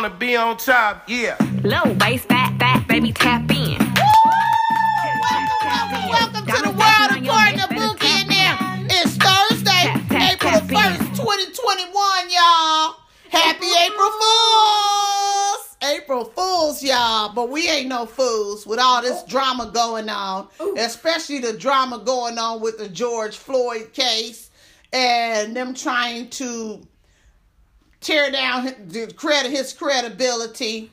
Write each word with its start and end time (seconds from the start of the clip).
wanna 0.00 0.14
be 0.14 0.36
on 0.36 0.56
top, 0.56 1.02
yeah. 1.08 1.36
Low 1.64 1.92
bass, 1.94 2.24
fat, 2.24 2.56
fat, 2.60 2.86
baby, 2.86 3.12
tap 3.12 3.50
in. 3.50 3.78
Welcome, 5.68 6.08
welcome 6.08 6.46
to 6.46 6.62
the 6.62 6.70
world 6.70 7.10
according 7.10 7.58
to 7.58 7.66
Bookie 7.66 8.06
and 8.06 8.30
them. 8.30 8.86
It's 8.90 9.16
Thursday, 9.16 9.90
Tap, 9.90 10.08
tap, 10.08 10.34
April 10.34 10.52
1st, 10.52 11.16
2021, 11.16 12.30
y'all. 12.30 12.94
Happy 13.28 13.66
April 13.86 14.10
Fools! 14.20 15.76
April 15.82 16.24
Fools, 16.26 16.80
y'all. 16.80 17.32
But 17.34 17.50
we 17.50 17.68
ain't 17.68 17.88
no 17.88 18.06
fools 18.06 18.68
with 18.68 18.78
all 18.78 19.02
this 19.02 19.24
drama 19.24 19.68
going 19.74 20.08
on, 20.08 20.46
especially 20.76 21.40
the 21.40 21.54
drama 21.54 21.98
going 21.98 22.38
on 22.38 22.60
with 22.60 22.78
the 22.78 22.88
George 22.88 23.36
Floyd 23.36 23.92
case 23.92 24.50
and 24.92 25.56
them 25.56 25.74
trying 25.74 26.30
to 26.30 26.86
tear 28.00 28.30
down 28.30 28.72
his, 28.90 29.12
credit, 29.14 29.50
his 29.50 29.72
credibility. 29.72 30.90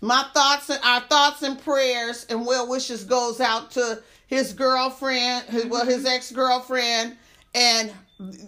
My 0.00 0.24
thoughts 0.32 0.70
and 0.70 0.80
our 0.82 1.00
thoughts 1.00 1.42
and 1.42 1.60
prayers 1.62 2.26
and 2.30 2.46
well 2.46 2.68
wishes 2.68 3.04
goes 3.04 3.40
out 3.40 3.72
to 3.72 4.02
his 4.26 4.52
girlfriend, 4.52 5.44
his 5.46 5.66
well, 5.66 5.84
his 5.84 6.06
ex 6.06 6.32
girlfriend, 6.32 7.16
and 7.54 7.92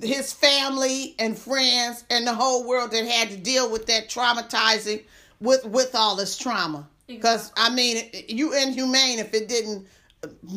his 0.02 0.32
family 0.32 1.14
and 1.18 1.36
friends 1.36 2.04
and 2.10 2.26
the 2.26 2.34
whole 2.34 2.66
world 2.66 2.90
that 2.92 3.06
had 3.06 3.30
to 3.30 3.36
deal 3.36 3.70
with 3.70 3.86
that 3.86 4.08
traumatizing 4.08 5.02
with 5.40 5.64
with 5.66 5.94
all 5.94 6.16
this 6.16 6.36
trauma. 6.38 6.88
Because 7.06 7.52
I 7.56 7.68
mean, 7.74 8.08
you 8.28 8.54
inhumane 8.54 9.18
if 9.18 9.34
it 9.34 9.48
didn't 9.48 9.86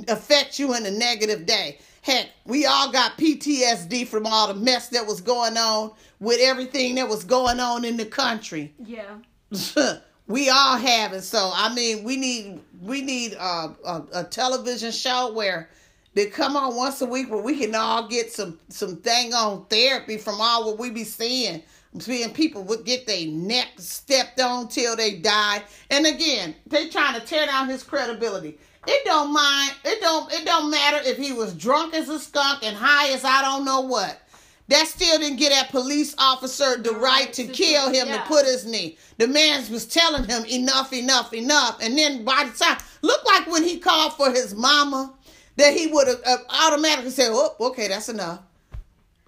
affect 0.07 0.59
you 0.59 0.75
in 0.75 0.85
a 0.85 0.91
negative 0.91 1.45
day. 1.45 1.79
Heck, 2.01 2.27
we 2.45 2.65
all 2.65 2.91
got 2.91 3.17
PTSD 3.17 4.07
from 4.07 4.27
all 4.27 4.47
the 4.47 4.53
mess 4.53 4.89
that 4.89 5.07
was 5.07 5.21
going 5.21 5.57
on 5.57 5.91
with 6.19 6.39
everything 6.39 6.95
that 6.95 7.07
was 7.07 7.23
going 7.23 7.59
on 7.59 7.83
in 7.83 7.97
the 7.97 8.05
country 8.05 8.73
Yeah. 8.85 9.17
we 10.27 10.49
all 10.49 10.77
have 10.77 11.13
it. 11.13 11.21
So 11.21 11.51
I 11.53 11.73
mean, 11.73 12.03
we 12.03 12.17
need 12.17 12.59
we 12.81 13.01
need 13.01 13.33
a, 13.33 13.75
a, 13.85 14.03
a 14.13 14.23
television 14.23 14.91
show 14.91 15.33
where 15.33 15.69
they 16.13 16.27
come 16.27 16.55
on 16.55 16.75
once 16.75 17.01
a 17.01 17.05
week 17.05 17.29
where 17.29 17.41
we 17.41 17.59
can 17.59 17.75
all 17.75 18.07
get 18.07 18.31
some 18.31 18.59
some 18.69 18.97
thing 18.97 19.33
on 19.33 19.65
therapy 19.65 20.17
from 20.17 20.39
all 20.39 20.65
what 20.65 20.79
we 20.79 20.89
be 20.89 21.03
seeing. 21.03 21.63
Seeing 21.97 22.33
people 22.33 22.61
would 22.63 22.83
get 22.83 23.07
their 23.07 23.25
neck 23.27 23.69
stepped 23.77 24.41
on 24.41 24.67
till 24.67 24.97
they 24.97 25.15
die, 25.15 25.63
and 25.89 26.05
again, 26.05 26.53
they 26.67 26.89
trying 26.89 27.17
to 27.17 27.25
tear 27.25 27.45
down 27.45 27.69
his 27.69 27.83
credibility. 27.83 28.57
It 28.87 29.05
don't 29.05 29.33
mind. 29.33 29.71
It 29.83 30.01
don't. 30.01 30.31
It 30.31 30.45
don't 30.45 30.69
matter 30.69 30.99
if 31.03 31.17
he 31.17 31.31
was 31.31 31.53
drunk 31.53 31.93
as 31.93 32.09
a 32.09 32.19
skunk 32.19 32.63
and 32.63 32.75
high 32.75 33.13
as 33.13 33.23
I 33.23 33.41
don't 33.41 33.65
know 33.65 33.81
what. 33.81 34.21
That 34.67 34.87
still 34.87 35.19
didn't 35.19 35.37
get 35.37 35.51
that 35.51 35.69
police 35.69 36.15
officer 36.17 36.77
the 36.77 36.91
right 36.91 37.31
to 37.33 37.45
kill 37.45 37.93
him 37.93 38.07
to 38.07 38.19
put 38.27 38.45
his 38.45 38.65
knee. 38.65 38.97
The 39.19 39.27
man 39.27 39.63
was 39.71 39.85
telling 39.85 40.23
him 40.23 40.43
enough, 40.45 40.91
enough, 40.91 41.33
enough. 41.33 41.77
And 41.81 41.95
then 41.95 42.25
by 42.25 42.49
the 42.51 42.57
time, 42.57 42.77
look 43.03 43.23
like 43.25 43.45
when 43.45 43.63
he 43.63 43.77
called 43.77 44.13
for 44.13 44.31
his 44.31 44.55
mama, 44.55 45.13
that 45.57 45.75
he 45.75 45.87
would 45.87 46.07
have 46.07 46.21
uh, 46.25 46.37
automatically 46.49 47.11
said, 47.11 47.29
oh, 47.31 47.55
okay, 47.59 47.87
that's 47.87 48.09
enough. 48.09 48.39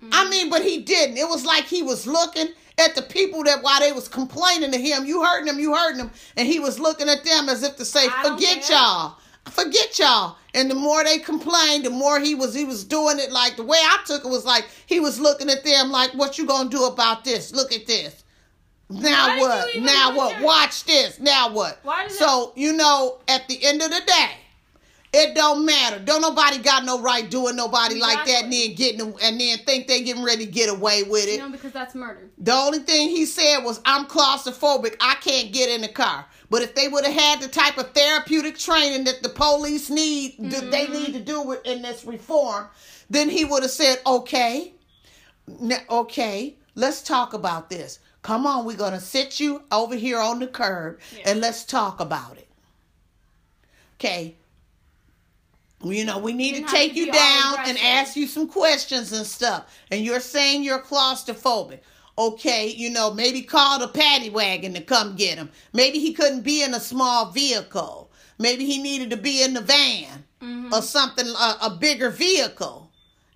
Mm-hmm. 0.02 0.10
I 0.12 0.30
mean, 0.30 0.50
but 0.50 0.64
he 0.64 0.82
didn't. 0.82 1.18
It 1.18 1.30
was 1.30 1.46
like 1.46 1.66
he 1.66 1.84
was 1.84 2.08
looking 2.08 2.48
at 2.80 2.96
the 2.96 3.04
people 3.04 3.44
that 3.44 3.62
while 3.62 3.80
they 3.80 3.92
was 3.92 4.08
complaining 4.08 4.72
to 4.72 4.78
him, 4.80 5.06
you 5.06 5.24
hurting 5.24 5.46
them, 5.46 5.60
you 5.60 5.76
hurting 5.76 5.98
them, 5.98 6.12
and 6.36 6.48
he 6.48 6.60
was 6.60 6.80
looking 6.80 7.10
at 7.10 7.24
them 7.24 7.48
as 7.48 7.64
if 7.64 7.76
to 7.78 7.86
say, 7.86 8.08
I 8.08 8.30
forget 8.30 8.68
y'all. 8.70 9.18
Forget 9.52 9.98
y'all. 10.00 10.38
And 10.54 10.70
the 10.72 10.76
more 10.76 11.04
they 11.04 11.20
complained, 11.20 11.86
the 11.86 11.90
more 11.90 12.20
he 12.20 12.36
was 12.36 12.54
he 12.54 12.66
was 12.66 12.84
doing 12.84 13.20
it 13.20 13.32
like 13.32 13.56
the 13.58 13.64
way 13.64 13.78
I 13.78 14.00
took 14.06 14.26
it 14.26 14.30
was 14.30 14.46
like 14.46 14.66
he 14.86 15.00
was 15.00 15.20
looking 15.20 15.50
at 15.50 15.64
them 15.64 15.92
like, 15.92 16.12
What 16.12 16.38
you 16.38 16.46
gonna 16.46 16.70
do 16.70 16.86
about 16.86 17.24
this? 17.24 17.54
Look 17.54 17.72
at 17.72 17.86
this. 17.86 18.24
Now 18.90 19.38
what? 19.40 19.76
Now 19.78 20.16
what? 20.16 20.42
Watch 20.42 20.86
this. 20.86 21.20
Now 21.20 21.52
what? 21.52 21.84
So 22.12 22.54
you 22.56 22.74
know, 22.74 23.20
at 23.28 23.48
the 23.48 23.64
end 23.66 23.82
of 23.82 23.90
the 23.90 24.02
day, 24.06 24.32
it 25.14 25.36
don't 25.36 25.66
matter. 25.66 26.00
Don't 26.00 26.22
nobody 26.22 26.58
got 26.58 26.84
no 26.84 27.02
right 27.02 27.30
doing 27.30 27.56
nobody 27.56 27.96
like 27.96 28.26
that 28.26 28.44
and 28.44 28.54
then 28.54 28.76
getting 28.76 29.14
and 29.22 29.40
then 29.40 29.58
think 29.60 29.88
they 29.88 30.04
getting 30.04 30.24
ready 30.24 30.46
to 30.46 30.52
get 30.52 30.70
away 30.70 31.04
with 31.04 31.28
it. 31.28 31.40
No, 31.40 31.50
because 31.50 31.72
that's 31.72 31.96
murder. 31.96 32.30
The 32.38 32.54
only 32.54 32.80
thing 32.80 33.10
he 33.10 33.26
said 33.26 33.60
was, 33.64 33.80
I'm 33.86 34.06
claustrophobic. 34.06 34.98
I 35.00 35.16
can't 35.16 35.54
get 35.54 35.70
in 35.70 35.82
the 35.82 35.88
car. 35.88 36.26
But 36.50 36.62
if 36.62 36.76
they 36.76 36.88
would 36.88 37.06
have 37.06 37.14
had 37.14 37.42
the 37.42 37.48
type 37.48 37.78
of 37.78 37.92
therapeutic 37.92 38.58
training 38.58 39.06
that 39.06 39.24
the 39.24 39.30
police 39.30 39.90
need, 39.90 40.36
that 40.52 40.72
they 40.72 40.86
mm-hmm. 40.86 40.94
need 40.94 41.14
to 41.14 41.20
do 41.22 41.42
with, 41.42 41.66
in 41.66 41.82
this 41.82 42.06
reform, 42.06 42.68
then 43.10 43.30
he 43.30 43.46
would 43.46 43.64
have 43.64 43.72
said, 43.72 44.00
okay, 44.06 44.74
okay, 45.90 46.56
let's 46.76 47.02
talk 47.02 47.34
about 47.34 47.70
this. 47.70 48.00
Come 48.22 48.46
on, 48.46 48.66
we're 48.66 48.78
going 48.78 48.94
to 48.94 49.00
sit 49.00 49.40
you 49.40 49.64
over 49.72 49.96
here 49.96 50.20
on 50.20 50.40
the 50.40 50.48
curb 50.48 51.00
and 51.26 51.40
let's 51.40 51.64
talk 51.64 52.02
about 52.02 52.38
it. 52.38 52.48
Okay. 53.96 54.36
You 55.84 56.06
know, 56.06 56.18
we 56.18 56.34
need 56.34 56.56
to 56.56 56.72
take 56.72 56.94
to 56.94 57.00
you 57.00 57.12
down 57.12 57.58
and 57.66 57.78
ask 57.78 58.16
you 58.16 58.26
some 58.26 58.48
questions 58.48 59.12
and 59.12 59.26
stuff. 59.26 59.78
And 59.92 60.04
you're 60.04 60.20
saying 60.20 60.64
you're 60.64 60.82
claustrophobic. 60.82 61.80
Okay, 62.18 62.70
you 62.70 62.90
know, 62.90 63.14
maybe 63.14 63.44
call 63.44 63.78
the 63.78 63.88
paddy 63.88 64.32
wagon 64.32 64.74
to 64.74 64.82
come 64.82 65.16
get 65.16 65.38
him. 65.38 65.52
Maybe 65.74 66.00
he 66.00 66.14
couldn't 66.14 66.42
be 66.42 66.64
in 66.64 66.74
a 66.74 66.80
small 66.80 67.30
vehicle. 67.30 68.10
Maybe 68.40 68.66
he 68.66 68.82
needed 68.82 69.12
to 69.12 69.18
be 69.18 69.44
in 69.44 69.54
the 69.54 69.62
van 69.62 70.24
or 70.72 70.82
something, 70.82 71.28
a, 71.28 71.58
a 71.62 71.78
bigger 71.80 72.10
vehicle. 72.10 72.90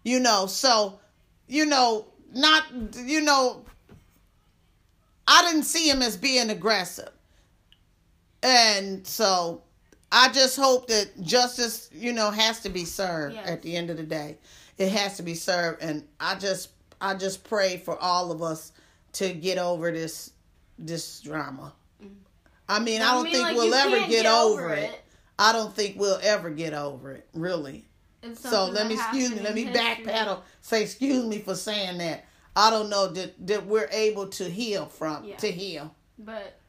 You 0.03 0.19
know, 0.19 0.47
so, 0.47 0.99
you 1.47 1.65
know, 1.65 2.07
not, 2.33 2.63
you 2.95 3.21
know, 3.21 3.63
I 5.27 5.43
didn't 5.43 5.65
see 5.65 5.87
him 5.87 6.01
as 6.01 6.17
being 6.17 6.49
aggressive. 6.49 7.11
And 8.41 9.05
so 9.05 9.61
I 10.11 10.29
just 10.31 10.57
hope 10.57 10.87
that 10.87 11.21
justice, 11.21 11.89
you 11.93 12.11
know, 12.13 12.31
has 12.31 12.59
to 12.61 12.69
be 12.69 12.85
served 12.85 13.35
Yes. 13.35 13.47
at 13.49 13.61
the 13.61 13.75
end 13.75 13.89
of 13.89 13.97
the 13.97 14.03
day. 14.03 14.37
It 14.77 14.89
has 14.91 15.17
to 15.17 15.23
be 15.23 15.35
served 15.35 15.81
and 15.81 16.05
I 16.19 16.35
just 16.35 16.69
I 16.99 17.15
just 17.15 17.43
pray 17.43 17.77
for 17.77 17.97
all 17.97 18.31
of 18.31 18.41
us 18.43 18.71
to 19.13 19.33
get 19.33 19.57
over 19.57 19.91
this 19.91 20.31
this 20.77 21.19
drama. 21.21 21.73
I 22.67 22.79
mean, 22.79 23.01
I 23.01 23.09
I 23.09 23.13
don't 23.15 23.23
mean, 23.25 23.33
think 23.33 23.43
like, 23.43 23.55
we'll 23.55 23.73
ever 23.73 23.99
get, 23.99 24.09
get 24.09 24.25
over 24.25 24.73
it. 24.73 24.91
it. 24.91 25.01
I 25.37 25.51
don't 25.53 25.73
think 25.75 25.97
we'll 25.99 26.19
ever 26.21 26.49
get 26.49 26.73
over 26.73 27.11
it, 27.11 27.27
really. 27.33 27.85
So 28.35 28.65
let 28.67 28.87
me 28.87 28.93
excuse 28.95 29.31
me, 29.31 29.39
let 29.39 29.55
me 29.55 29.65
backpedal. 29.65 30.41
Say 30.61 30.83
excuse 30.83 31.25
me 31.25 31.39
for 31.39 31.55
saying 31.55 31.97
that. 31.99 32.25
I 32.55 32.69
don't 32.69 32.89
know 32.89 33.07
that 33.07 33.47
that 33.47 33.65
we're 33.65 33.89
able 33.91 34.27
to 34.27 34.49
heal 34.49 34.85
from 34.87 35.23
Yeah. 35.25 35.37
to 35.37 35.51
heal. 35.51 35.95
But 36.19 36.59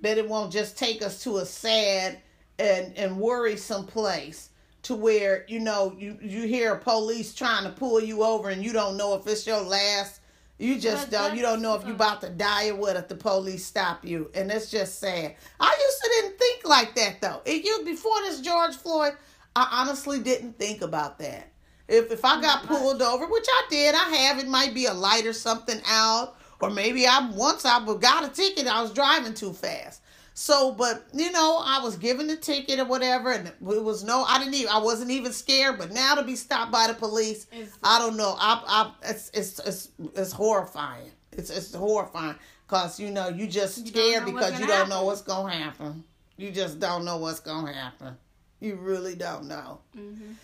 That 0.00 0.18
it 0.18 0.28
won't 0.28 0.52
just 0.52 0.76
take 0.78 1.02
us 1.02 1.22
to 1.24 1.38
a 1.38 1.46
sad 1.46 2.20
and 2.58 2.96
and 2.96 3.18
worrisome 3.18 3.86
place 3.86 4.50
to 4.82 4.94
where 4.94 5.44
you 5.48 5.60
know 5.60 5.94
you 5.98 6.18
you 6.20 6.42
hear 6.42 6.76
police 6.76 7.34
trying 7.34 7.64
to 7.64 7.70
pull 7.70 8.00
you 8.00 8.22
over 8.22 8.48
and 8.48 8.62
you 8.62 8.72
don't 8.72 8.96
know 8.96 9.14
if 9.14 9.26
it's 9.26 9.46
your 9.46 9.60
last. 9.60 10.20
You 10.60 10.80
just 10.80 11.12
don't. 11.12 11.36
You 11.36 11.42
don't 11.42 11.62
know 11.62 11.76
if 11.76 11.84
you're 11.84 11.94
about 11.94 12.20
to 12.22 12.30
die 12.30 12.70
or 12.70 12.74
what 12.74 12.96
if 12.96 13.06
the 13.06 13.14
police 13.14 13.64
stop 13.64 14.04
you, 14.04 14.28
and 14.34 14.50
it's 14.50 14.70
just 14.70 14.98
sad. 14.98 15.36
I 15.60 15.78
used 15.86 16.02
to 16.02 16.08
didn't 16.08 16.38
think 16.38 16.66
like 16.66 16.94
that 16.96 17.20
though. 17.20 17.42
It 17.44 17.64
you 17.64 17.84
before 17.84 18.20
this 18.22 18.40
George 18.40 18.74
Floyd, 18.74 19.12
I 19.54 19.68
honestly 19.70 20.18
didn't 20.18 20.58
think 20.58 20.82
about 20.82 21.20
that. 21.20 21.48
If 21.86 22.10
if 22.10 22.24
I 22.24 22.40
got 22.40 22.66
pulled 22.66 23.02
over, 23.02 23.26
which 23.26 23.46
I 23.48 23.66
did, 23.70 23.94
I 23.94 24.16
have. 24.16 24.38
It 24.38 24.48
might 24.48 24.74
be 24.74 24.86
a 24.86 24.94
light 24.94 25.26
or 25.26 25.32
something 25.32 25.80
out, 25.86 26.36
or 26.60 26.70
maybe 26.70 27.06
I 27.06 27.30
once 27.32 27.64
I 27.64 27.84
got 28.00 28.24
a 28.24 28.28
ticket. 28.28 28.66
I 28.66 28.82
was 28.82 28.92
driving 28.92 29.34
too 29.34 29.52
fast. 29.52 30.02
So, 30.38 30.70
but 30.70 31.04
you 31.12 31.32
know, 31.32 31.60
I 31.64 31.82
was 31.82 31.96
given 31.96 32.28
the 32.28 32.36
ticket 32.36 32.78
or 32.78 32.84
whatever, 32.84 33.32
and 33.32 33.48
it 33.48 33.60
was 33.60 34.04
no. 34.04 34.22
I 34.22 34.38
didn't 34.38 34.54
even. 34.54 34.68
I 34.68 34.78
wasn't 34.78 35.10
even 35.10 35.32
scared. 35.32 35.78
But 35.78 35.90
now 35.90 36.14
to 36.14 36.22
be 36.22 36.36
stopped 36.36 36.70
by 36.70 36.86
the 36.86 36.94
police, 36.94 37.48
It's- 37.50 37.76
I 37.82 37.98
don't 37.98 38.16
know. 38.16 38.36
I, 38.38 38.62
I, 38.64 39.10
it's, 39.10 39.32
it's, 39.34 39.58
it's, 39.58 39.88
it's 40.14 40.30
horrifying. 40.30 41.10
It's, 41.32 41.50
it's 41.50 41.74
horrifying 41.74 42.36
because 42.68 43.00
you 43.00 43.10
know 43.10 43.26
you 43.26 43.48
just 43.48 43.84
scared 43.84 44.26
because 44.26 44.60
you 44.60 44.68
don't 44.68 44.88
know 44.88 45.02
what's 45.02 45.22
gonna 45.22 45.52
happen. 45.52 46.04
You 46.36 46.52
just 46.52 46.78
don't 46.78 47.04
know 47.04 47.16
what's 47.16 47.40
gonna 47.40 47.72
happen. 47.72 48.16
You 48.60 48.76
really 48.76 49.16
don't 49.16 49.48
know. 49.48 49.80
Mm-hmm. 49.96 50.34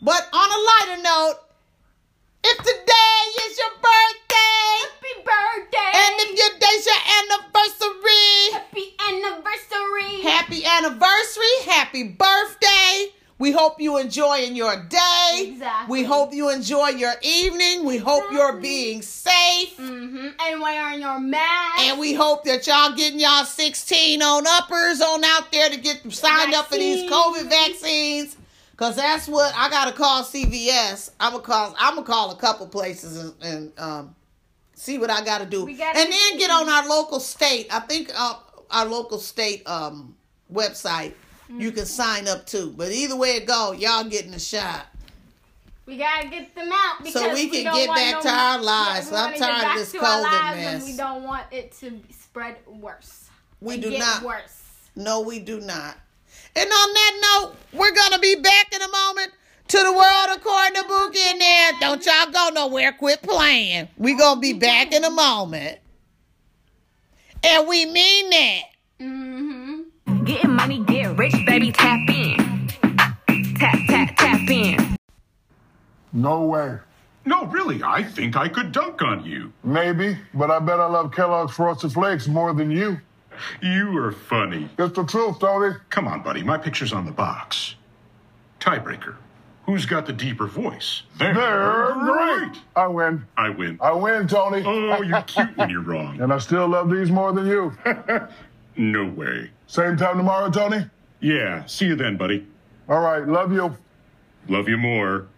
But 0.00 0.26
on 0.32 0.48
a 0.48 0.60
lighter 0.64 1.02
note, 1.02 1.34
if 2.44 2.56
today 2.56 3.44
is 3.46 3.58
your 3.58 3.74
birthday, 3.76 4.88
happy 4.88 5.14
birthday! 5.22 5.98
and 6.00 6.14
if 6.20 6.38
your 6.38 6.58
day's 6.58 6.86
your 6.86 7.02
anniversary, 7.20 8.52
happy 8.52 8.93
anniversary! 9.08 10.20
happy 10.22 10.64
anniversary, 10.64 11.44
happy 11.66 12.04
birthday. 12.04 13.12
We 13.38 13.50
hope 13.50 13.80
you 13.80 13.98
enjoying 13.98 14.54
your 14.54 14.76
day. 14.84 15.48
Exactly. 15.48 15.92
We 15.92 16.04
hope 16.04 16.32
you 16.32 16.50
enjoy 16.50 16.90
your 16.90 17.14
evening. 17.20 17.84
We 17.84 17.98
hope 17.98 18.24
you're 18.32 18.60
being 18.60 19.02
safe. 19.02 19.76
mm-hmm. 19.76 20.28
And 20.40 20.60
wearing 20.60 21.00
your 21.00 21.18
mask. 21.18 21.80
And 21.80 21.98
we 21.98 22.14
hope 22.14 22.44
that 22.44 22.66
y'all 22.66 22.94
getting 22.94 23.18
y'all 23.18 23.44
16 23.44 24.22
on 24.22 24.44
uppers 24.46 25.00
on 25.00 25.24
out 25.24 25.50
there 25.50 25.68
to 25.68 25.76
get 25.76 26.00
signed 26.12 26.54
up 26.54 26.68
for 26.68 26.76
these 26.76 27.10
COVID 27.10 27.48
vaccines. 27.50 28.36
Cause 28.76 28.96
that's 28.96 29.28
what 29.28 29.52
I 29.56 29.68
gotta 29.68 29.92
call 29.92 30.24
CVS. 30.24 31.10
I'm 31.20 31.32
gonna 31.32 31.44
call. 31.44 31.74
I'm 31.78 31.94
gonna 31.94 32.06
call 32.06 32.32
a 32.32 32.36
couple 32.36 32.66
places 32.66 33.16
and, 33.16 33.34
and 33.42 33.72
um, 33.78 34.16
See 34.76 34.98
what 34.98 35.08
I 35.08 35.24
got 35.24 35.38
to 35.38 35.46
do, 35.46 35.66
gotta 35.76 35.98
and 35.98 36.12
then 36.12 36.38
get 36.38 36.50
on 36.50 36.68
our 36.68 36.88
local 36.88 37.20
state. 37.20 37.68
I 37.70 37.78
think 37.80 38.10
uh, 38.14 38.34
our 38.70 38.84
local 38.86 39.18
state 39.18 39.66
um 39.68 40.14
website. 40.52 41.14
You 41.48 41.70
Mm. 41.72 41.74
can 41.76 41.86
sign 41.86 42.26
up 42.28 42.46
too. 42.46 42.72
But 42.76 42.90
either 42.90 43.16
way 43.16 43.36
it 43.36 43.46
go, 43.46 43.72
y'all 43.72 44.04
getting 44.04 44.32
a 44.34 44.40
shot. 44.40 44.86
We 45.86 45.98
gotta 45.98 46.28
get 46.28 46.54
them 46.54 46.70
out 46.72 47.04
because 47.04 47.12
So 47.20 47.34
we 47.34 47.48
can 47.50 47.64
don't 47.64 47.74
get 47.76 47.88
back 47.94 48.14
no- 48.14 48.20
to 48.22 48.28
our 48.30 48.58
lives. 48.62 49.10
we 49.10 49.16
I'm 49.16 49.38
tired 49.38 49.70
of 49.72 49.76
this 49.76 49.92
COVID 49.92 50.56
mess. 50.56 50.84
We 50.86 50.96
don't 50.96 51.22
want 51.24 51.44
it 51.50 51.72
to 51.80 52.00
spread 52.10 52.56
worse. 52.66 53.24
We 53.60 53.76
do 53.76 53.90
not. 53.98 54.22
worse. 54.22 54.62
No, 54.96 55.20
we 55.20 55.38
do 55.40 55.60
not. 55.60 55.96
And 56.56 56.70
on 56.70 56.92
that 56.94 57.20
note, 57.42 57.56
we're 57.74 57.92
gonna 57.94 58.18
be 58.18 58.36
back 58.36 58.72
in 58.74 58.80
a 58.80 58.88
moment 58.88 59.32
to 59.68 59.76
the 59.78 59.92
world 59.92 60.28
according 60.32 60.80
to 60.80 60.88
Bookie 60.88 61.18
in 61.30 61.38
there. 61.38 61.72
Don't 61.80 62.04
y'all 62.06 62.30
go 62.30 62.48
nowhere. 62.54 62.92
Quit 62.92 63.20
playing. 63.22 63.88
We 63.98 64.14
gonna 64.14 64.40
be 64.40 64.52
back 64.68 64.92
in 64.92 65.04
a 65.04 65.10
moment. 65.10 65.78
And 67.44 67.68
we 67.68 67.84
mean 67.84 68.30
that. 68.30 68.62
Mm-hmm. 69.00 70.24
Getting 70.24 70.50
money, 70.52 70.82
get 70.84 71.16
rich, 71.18 71.34
baby, 71.44 71.72
tap 71.72 72.08
in. 72.08 72.68
Tap, 73.58 73.78
tap, 73.86 74.16
tap 74.16 74.48
in. 74.48 74.96
No 76.14 76.46
way. 76.46 76.78
No, 77.26 77.44
really, 77.46 77.82
I 77.82 78.02
think 78.02 78.36
I 78.36 78.48
could 78.48 78.72
dunk 78.72 79.02
on 79.02 79.24
you. 79.24 79.52
Maybe, 79.62 80.16
but 80.32 80.50
I 80.50 80.58
bet 80.58 80.80
I 80.80 80.86
love 80.86 81.12
Kellogg's 81.12 81.54
Frosted 81.54 81.92
Flakes 81.92 82.26
more 82.26 82.54
than 82.54 82.70
you. 82.70 82.98
You 83.60 83.96
are 83.98 84.12
funny. 84.12 84.70
It's 84.78 84.96
the 84.96 85.04
truth, 85.04 85.40
Tony. 85.40 85.74
Come 85.90 86.08
on, 86.08 86.22
buddy, 86.22 86.42
my 86.42 86.56
picture's 86.56 86.94
on 86.94 87.04
the 87.04 87.12
box. 87.12 87.74
Tiebreaker. 88.58 89.16
Who's 89.66 89.86
got 89.86 90.04
the 90.06 90.12
deeper 90.12 90.46
voice? 90.46 91.02
They're, 91.18 91.32
They're 91.34 91.94
great. 91.94 92.60
I 92.76 92.86
win. 92.86 93.24
I 93.36 93.48
win. 93.48 93.78
I 93.80 93.92
win, 93.92 94.28
Tony. 94.28 94.62
Oh, 94.64 95.02
you're 95.02 95.22
cute 95.22 95.56
when 95.56 95.70
you're 95.70 95.80
wrong. 95.82 96.20
and 96.20 96.32
I 96.32 96.38
still 96.38 96.68
love 96.68 96.90
these 96.90 97.10
more 97.10 97.32
than 97.32 97.46
you. 97.46 97.72
No 98.76 99.04
way. 99.06 99.50
Same 99.68 99.96
time 99.96 100.16
tomorrow, 100.16 100.50
Tony? 100.50 100.84
Yeah, 101.20 101.64
see 101.66 101.86
you 101.86 101.94
then, 101.94 102.16
buddy. 102.16 102.44
All 102.88 102.98
right, 102.98 103.24
love 103.24 103.52
you. 103.52 103.76
Love 104.48 104.68
you 104.68 104.76
more. 104.76 105.28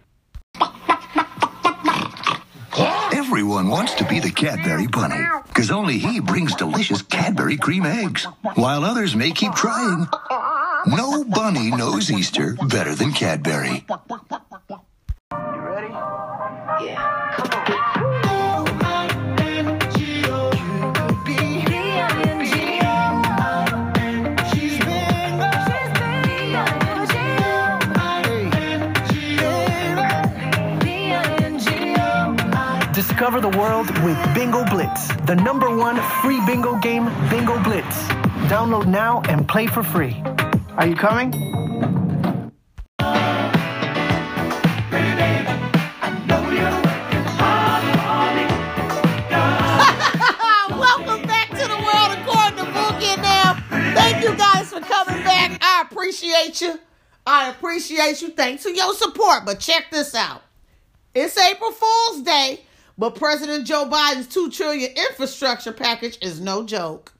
Everyone 3.12 3.68
wants 3.68 3.92
to 3.96 4.04
be 4.06 4.20
the 4.20 4.30
Cadbury 4.30 4.86
Bunny, 4.86 5.22
because 5.48 5.70
only 5.70 5.98
he 5.98 6.20
brings 6.20 6.54
delicious 6.54 7.02
Cadbury 7.02 7.58
cream 7.58 7.84
eggs, 7.84 8.24
while 8.54 8.84
others 8.84 9.14
may 9.14 9.32
keep 9.32 9.52
trying. 9.54 10.06
No 10.86 11.24
bunny 11.24 11.70
knows 11.70 12.12
Easter 12.12 12.54
better 12.68 12.94
than 12.94 13.12
Cadbury. 13.12 13.84
You 16.80 16.96
Discover 32.94 33.40
the 33.40 33.48
world 33.58 33.90
with 34.04 34.34
Bingo 34.34 34.64
Blitz, 34.66 35.08
the 35.26 35.34
number 35.34 35.74
one 35.74 35.96
free 36.22 36.40
bingo 36.46 36.78
game, 36.78 37.06
Bingo 37.28 37.60
Blitz. 37.64 38.06
Download 38.48 38.86
now 38.86 39.22
and 39.22 39.48
play 39.48 39.66
for 39.66 39.82
free. 39.82 40.22
Are 40.78 40.86
you 40.86 40.94
coming? 40.94 41.30
Welcome 50.68 51.22
back 51.22 51.48
to 51.48 51.66
the 51.66 51.80
world 51.82 52.18
according 52.18 52.58
to 52.58 52.64
Boogie 52.72 53.16
now. 53.22 53.54
Thank 53.94 54.22
you 54.22 54.36
guys 54.36 54.70
for 54.70 54.80
coming 54.80 55.24
back. 55.24 55.58
I 55.62 55.84
appreciate 55.90 56.60
you. 56.60 56.78
I 57.26 57.48
appreciate 57.48 58.20
you. 58.20 58.28
Thanks 58.32 58.62
for 58.64 58.68
your 58.68 58.92
support. 58.92 59.46
But 59.46 59.58
check 59.58 59.90
this 59.90 60.14
out. 60.14 60.42
It's 61.14 61.38
April 61.38 61.72
Fool's 61.72 62.20
Day, 62.20 62.60
but 62.98 63.14
President 63.14 63.66
Joe 63.66 63.88
Biden's 63.90 64.26
2 64.26 64.50
trillion 64.50 64.90
infrastructure 64.90 65.72
package 65.72 66.18
is 66.20 66.38
no 66.38 66.66
joke. 66.66 67.15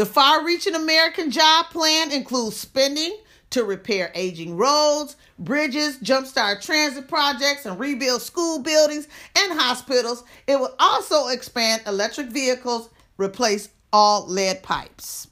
The 0.00 0.06
far-reaching 0.06 0.74
American 0.74 1.30
job 1.30 1.66
plan 1.66 2.10
includes 2.10 2.56
spending 2.56 3.18
to 3.50 3.64
repair 3.64 4.10
aging 4.14 4.56
roads, 4.56 5.14
bridges, 5.38 5.98
jumpstart 5.98 6.64
transit 6.64 7.06
projects, 7.06 7.66
and 7.66 7.78
rebuild 7.78 8.22
school 8.22 8.60
buildings 8.60 9.08
and 9.36 9.60
hospitals. 9.60 10.24
It 10.46 10.58
will 10.58 10.74
also 10.78 11.28
expand 11.28 11.82
electric 11.86 12.28
vehicles, 12.28 12.88
replace 13.18 13.68
all 13.92 14.26
lead 14.26 14.62
pipes, 14.62 15.28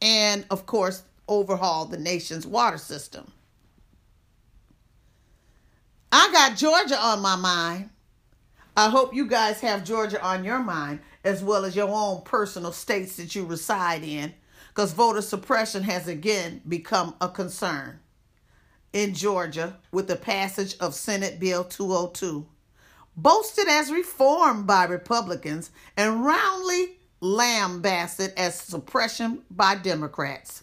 and, 0.00 0.46
of 0.52 0.66
course, 0.66 1.02
overhaul 1.26 1.86
the 1.86 1.98
nation's 1.98 2.46
water 2.46 2.78
system. 2.78 3.32
I 6.12 6.30
got 6.32 6.56
Georgia 6.56 6.96
on 6.96 7.22
my 7.22 7.34
mind. 7.34 7.90
I 8.76 8.88
hope 8.88 9.14
you 9.14 9.26
guys 9.26 9.60
have 9.62 9.82
Georgia 9.82 10.22
on 10.24 10.44
your 10.44 10.60
mind 10.60 11.00
as 11.26 11.42
well 11.42 11.64
as 11.64 11.74
your 11.74 11.88
own 11.88 12.22
personal 12.22 12.70
states 12.70 13.16
that 13.16 13.34
you 13.34 13.44
reside 13.44 14.04
in 14.04 14.32
because 14.68 14.92
voter 14.92 15.20
suppression 15.20 15.82
has 15.82 16.06
again 16.06 16.60
become 16.68 17.14
a 17.20 17.28
concern 17.28 17.98
in 18.92 19.12
Georgia 19.12 19.76
with 19.90 20.06
the 20.06 20.14
passage 20.14 20.76
of 20.78 20.94
Senate 20.94 21.40
Bill 21.40 21.64
202, 21.64 22.46
boasted 23.16 23.66
as 23.66 23.90
reform 23.90 24.66
by 24.66 24.84
Republicans 24.84 25.72
and 25.96 26.24
roundly 26.24 26.96
lambasted 27.20 28.32
as 28.36 28.60
suppression 28.60 29.42
by 29.50 29.74
Democrats. 29.74 30.62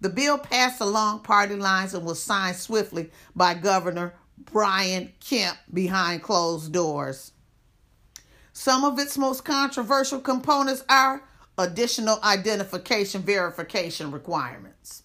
The 0.00 0.10
bill 0.10 0.38
passed 0.38 0.80
along 0.80 1.20
party 1.20 1.56
lines 1.56 1.92
and 1.92 2.06
was 2.06 2.22
signed 2.22 2.56
swiftly 2.56 3.10
by 3.34 3.54
Governor 3.54 4.14
Brian 4.38 5.12
Kemp 5.18 5.58
behind 5.72 6.22
closed 6.22 6.72
doors. 6.72 7.32
Some 8.56 8.84
of 8.84 9.00
its 9.00 9.18
most 9.18 9.44
controversial 9.44 10.20
components 10.20 10.84
are 10.88 11.24
additional 11.58 12.20
identification 12.22 13.20
verification 13.22 14.12
requirements. 14.12 15.02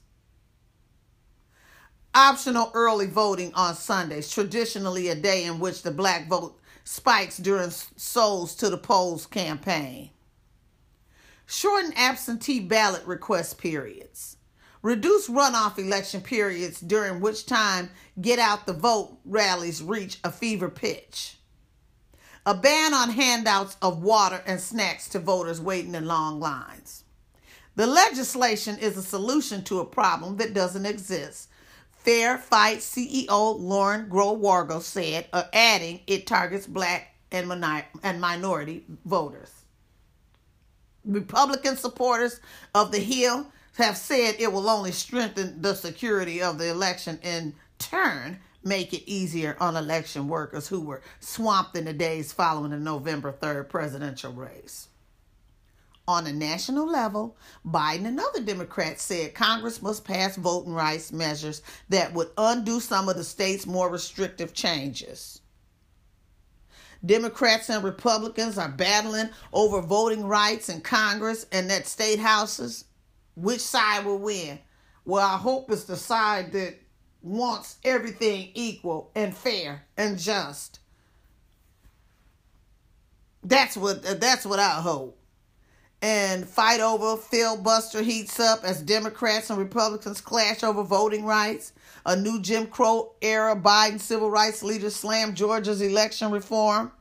Optional 2.13 2.72
early 2.75 3.07
voting 3.07 3.51
on 3.56 3.74
Sundays, 3.74 4.31
traditionally 4.31 5.10
a 5.10 5.16
day 5.16 5.46
in 5.46 5.60
which 5.60 5.81
the 5.81 5.90
black 5.90 6.30
vote 6.30 6.60
spikes 6.84 7.38
during 7.38 7.72
Souls 7.72 8.54
to 8.56 8.69
the 8.69 8.78
Polls 8.78 9.25
campaign. 9.25 10.12
Shorten 11.48 11.94
absentee 11.96 12.60
ballot 12.60 13.04
request 13.06 13.57
periods. 13.57 14.38
Reduce 14.84 15.27
runoff 15.27 15.79
election 15.79 16.22
periods 16.22 16.79
during 16.79 17.20
which 17.20 17.48
time 17.48 17.89
get 18.22 18.38
out 18.38 18.68
the 18.68 18.74
vote 18.74 19.18
rallies 19.25 19.82
reach 19.82 20.20
a 20.24 20.32
fever 20.32 20.70
pitch. 20.70 21.38
A 22.46 22.55
ban 22.55 22.93
on 22.93 23.10
handouts 23.10 23.77
of 23.81 24.01
water 24.01 24.41
and 24.46 24.60
snacks 24.60 25.10
to 25.10 25.19
voters 25.19 25.60
waiting 25.60 25.96
in 25.96 26.05
long 26.05 26.39
lines. 26.39 27.03
The 27.75 27.88
legislation 27.88 28.77
is 28.77 28.98
a 28.98 29.03
solution 29.03 29.63
to 29.65 29.79
a 29.79 29.86
problem 29.86 30.38
that 30.38 30.53
doesn't 30.53 30.86
exist. 30.86 31.50
Fair 31.91 32.38
Fight 32.38 32.79
CEO 32.79 33.60
Lauren 33.60 34.10
Groh-Wargo 34.10 34.81
said, 34.81 35.27
uh, 35.34 35.43
adding 35.53 36.00
it 36.08 36.27
targets 36.27 36.65
black 36.65 37.15
and, 37.31 37.51
and 38.03 38.22
minority 38.22 38.86
voters. 39.05 39.51
Republican 41.05 41.75
supporters 41.75 42.39
of 42.74 42.91
the 42.91 43.00
Hill 43.00 43.48
have 43.77 43.98
said 43.98 44.36
it 44.39 44.51
will 44.51 44.69
only 44.69 44.91
strengthen 44.91 45.62
the 45.62 45.74
security 45.74 46.41
of 46.41 46.58
the 46.58 46.69
election 46.69 47.19
in 47.22 47.53
turn 47.77 48.39
make 48.63 48.94
it 48.94 49.10
easier 49.10 49.56
on 49.60 49.75
election 49.75 50.28
workers 50.28 50.68
who 50.68 50.82
were 50.82 51.01
swamped 51.20 51.75
in 51.75 51.86
the 51.86 51.94
days 51.94 52.34
following 52.34 52.72
the 52.72 52.78
November 52.78 53.32
3rd 53.32 53.70
presidential 53.70 54.34
race. 54.34 54.89
On 56.08 56.25
a 56.25 56.34
national 56.34 56.88
level, 56.88 57.38
Biden 57.63 58.08
and 58.08 58.20
other 58.20 58.42
Democrats 58.42 59.04
said 59.04 59.36
Congress 59.36 59.82
must 59.82 60.04
pass 60.04 60.36
voting 60.36 60.74
rights 60.74 61.12
measures 61.12 61.62
that 61.89 62.13
would 62.13 62.32
undo 62.36 62.80
some 62.80 63.08
of 63.08 63.16
the 63.16 63.24
state's 63.24 63.68
more 63.68 63.89
restrictive 63.92 64.54
changes. 64.54 65.42
Democrats 67.06 67.70
and 67.70 67.84
Republicans 67.84 68.58
are 68.58 68.70
battling 68.70 69.30
over 69.54 69.82
voting 69.82 70.25
rights 70.25 70.68
in 70.68 70.82
Congress 70.82 71.46
and 71.51 71.72
at 71.72 71.88
state 71.88 72.20
houses. 72.20 72.86
Which 73.36 73.62
side 73.62 74.04
will 74.04 74.18
win? 74.18 74.60
Well, 75.06 75.25
I 75.25 75.38
hope 75.38 75.72
it's 75.72 75.86
the 75.86 75.96
side 75.96 76.51
that 76.54 76.75
wants 77.22 77.78
everything 77.84 78.50
equal 78.54 79.12
and 79.16 79.36
fair 79.36 79.84
and 79.98 80.18
just. 80.18 80.80
That's 83.44 83.78
what 83.78 84.04
that's 84.20 84.46
what 84.46 84.60
I 84.60 84.82
hope. 84.82 85.18
And 86.02 86.48
fight 86.48 86.80
over 86.80 87.18
filibuster 87.22 88.02
heats 88.02 88.40
up 88.40 88.64
as 88.64 88.82
Democrats 88.82 89.50
and 89.50 89.60
Republicans 89.60 90.22
clash 90.22 90.64
over 90.64 90.84
voting 90.84 91.26
rights. 91.26 91.74
A 92.06 92.16
new 92.16 92.42
Jim 92.42 92.68
Crow 92.68 93.14
era 93.22 93.56
Biden 93.56 94.00
civil 94.00 94.32
rights 94.32 94.64
leader 94.64 94.90
slam 94.90 95.36
Georgia's 95.36 95.82
election 95.82 96.32
reform. 96.32 96.92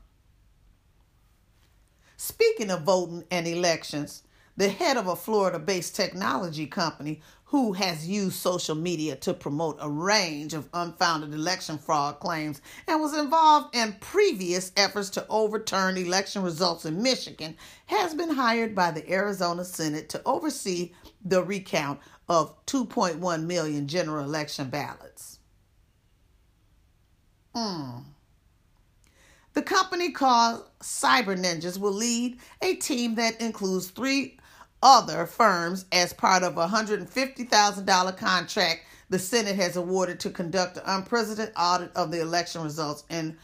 Speaking 2.17 2.71
of 2.71 2.83
voting 2.83 3.25
and 3.31 3.47
elections, 3.47 4.25
the 4.57 4.69
head 4.69 4.97
of 4.97 5.07
a 5.07 5.15
Florida 5.15 5.61
based 5.61 5.95
technology 5.95 6.67
company 6.67 7.21
who 7.49 7.73
has 7.73 8.07
used 8.07 8.37
social 8.37 8.75
media 8.75 9.17
to 9.17 9.33
promote 9.33 9.79
a 9.81 9.89
range 9.89 10.53
of 10.53 10.69
unfounded 10.75 11.33
election 11.33 11.79
fraud 11.79 12.21
claims 12.21 12.61
and 12.87 13.01
was 13.01 13.17
involved 13.17 13.75
in 13.75 13.97
previous 14.01 14.71
efforts 14.77 15.09
to 15.09 15.27
overturn 15.31 15.97
election 15.97 16.43
results 16.43 16.85
in 16.85 17.03
Michigan, 17.03 17.57
has 17.87 18.15
been 18.15 18.29
hired 18.29 18.75
by 18.75 18.91
the 18.91 19.11
Arizona 19.11 19.65
Senate 19.65 20.11
to 20.11 20.21
oversee 20.27 20.93
the 21.25 21.43
recount 21.43 21.99
of 22.29 22.55
2.1 22.67 23.45
million 23.45 23.89
general 23.89 24.25
election 24.25 24.69
ballots. 24.69 25.39
Hmm. 27.55 28.01
The 29.55 29.63
company 29.63 30.11
called 30.11 30.65
Cyber 30.81 31.35
Ninjas 31.35 31.79
will 31.79 31.93
lead 31.93 32.39
a 32.61 32.75
team 32.75 33.15
that 33.15 33.41
includes 33.41 33.89
three 33.89 34.39
other 34.83 35.27
firms 35.27 35.87
as 35.93 36.13
part 36.13 36.43
of 36.43 36.57
a 36.57 36.69
$150,000 36.69 38.17
contract 38.17 38.85
the 39.11 39.19
Senate 39.19 39.57
has 39.57 39.77
awarded 39.77 40.21
to 40.21 40.31
conduct 40.31 40.77
an 40.77 40.83
unprecedented 40.87 41.55
audit 41.57 41.91
of 41.97 42.11
the 42.11 42.21
election 42.21 42.63
results 42.63 43.05
in 43.09 43.37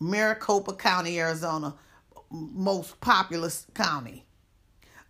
Maricopa 0.00 0.74
County, 0.74 1.20
Arizona, 1.20 1.74
most 2.30 3.00
populous 3.00 3.66
county. 3.74 4.24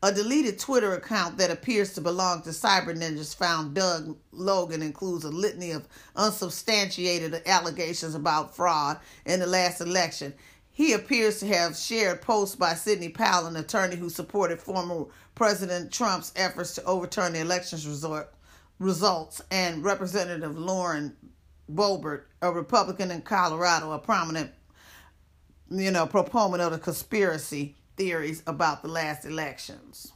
A 0.05 0.13
deleted 0.13 0.59
Twitter 0.59 0.95
account 0.95 1.39
that 1.39 1.53
appears 1.53 1.95
to 1.95 2.01
belong 2.01 2.43
to 2.43 2.51
Cyber 2.51 2.93
Ninjas 2.95 3.37
found 3.37 3.75
Doug 3.75 4.17
Logan 4.33 4.83
includes 4.83 5.25
a 5.25 5.31
litany 5.31 5.71
of 5.71 5.87
unsubstantiated 6.17 7.41
allegations 7.47 8.17
about 8.17 8.57
fraud 8.57 8.99
in 9.25 9.39
the 9.39 9.47
last 9.47 9.81
election. 9.81 10.35
He 10.75 10.95
appears 10.95 11.39
to 11.41 11.47
have 11.49 11.77
shared 11.77 12.23
posts 12.23 12.57
by 12.57 12.75
Sidney 12.75 13.11
Powell, 13.11 13.47
an 13.47 13.57
attorney 13.57 13.97
who 13.97 14.09
supported 14.09 14.59
former 14.59 15.05
President 15.35 15.93
Trump's 15.93 16.33
efforts 16.35 16.75
to 16.77 16.85
overturn 16.85 17.35
the 17.35 17.41
elections 17.41 17.87
resort, 17.87 18.33
results, 18.79 19.43
and 19.51 19.85
Representative 19.85 20.57
Lauren 20.57 21.15
Boebert, 21.71 22.25
a 22.41 22.51
Republican 22.51 23.11
in 23.11 23.21
Colorado, 23.21 23.93
a 23.93 23.99
prominent, 23.99 24.51
you 25.71 25.91
know, 25.91 26.07
proponent 26.07 26.63
of 26.63 26.73
the 26.73 26.79
conspiracy 26.79 27.77
theories 27.99 28.43
about 28.47 28.83
the 28.83 28.89
last 28.89 29.27
elections. 29.27 30.13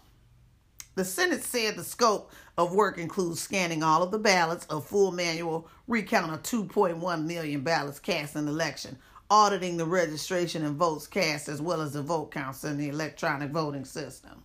The 0.95 1.05
Senate 1.05 1.45
said 1.45 1.77
the 1.77 1.85
scope 1.85 2.33
of 2.57 2.75
work 2.75 2.97
includes 2.97 3.43
scanning 3.43 3.83
all 3.83 4.03
of 4.03 4.11
the 4.11 4.19
ballots, 4.19 4.67
a 4.71 4.81
full 4.81 5.13
manual 5.13 5.69
recount 5.87 6.33
of 6.33 6.43
2.1 6.43 7.27
million 7.27 7.61
ballots 7.61 7.99
cast 7.99 8.35
in 8.35 8.47
the 8.47 8.53
election, 8.53 8.97
auditing 9.30 9.76
the 9.76 9.85
registration 9.85 10.64
and 10.64 10.76
votes 10.76 11.06
cast, 11.06 11.49
as 11.49 11.61
well 11.61 11.80
as 11.80 11.92
the 11.92 12.02
vote 12.02 12.30
counts 12.30 12.64
in 12.64 12.78
the 12.78 12.88
electronic 12.88 13.50
voting 13.50 13.85
system. 13.85 14.42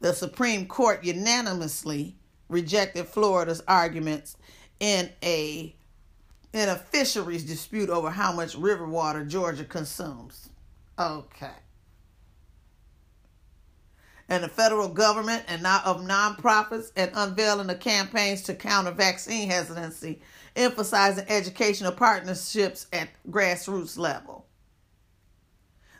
The 0.00 0.12
Supreme 0.12 0.66
Court 0.66 1.04
unanimously 1.04 2.16
rejected 2.48 3.06
Florida's 3.06 3.62
arguments 3.66 4.36
in 4.78 5.10
a 5.22 5.74
in 6.52 6.68
a 6.68 6.76
fisheries 6.76 7.44
dispute 7.44 7.90
over 7.90 8.10
how 8.10 8.32
much 8.32 8.54
river 8.54 8.86
water 8.86 9.24
Georgia 9.24 9.64
consumes. 9.64 10.48
Okay. 10.98 11.50
And 14.28 14.42
the 14.42 14.48
federal 14.48 14.88
government 14.88 15.44
and 15.46 15.62
not 15.62 15.84
of 15.86 16.00
nonprofits 16.00 16.90
and 16.96 17.10
unveiling 17.14 17.68
the 17.68 17.76
campaigns 17.76 18.42
to 18.42 18.54
counter 18.54 18.90
vaccine 18.90 19.48
hesitancy, 19.48 20.20
emphasizing 20.56 21.26
educational 21.28 21.92
partnerships 21.92 22.86
at 22.92 23.08
grassroots 23.30 23.96
level. 23.96 24.46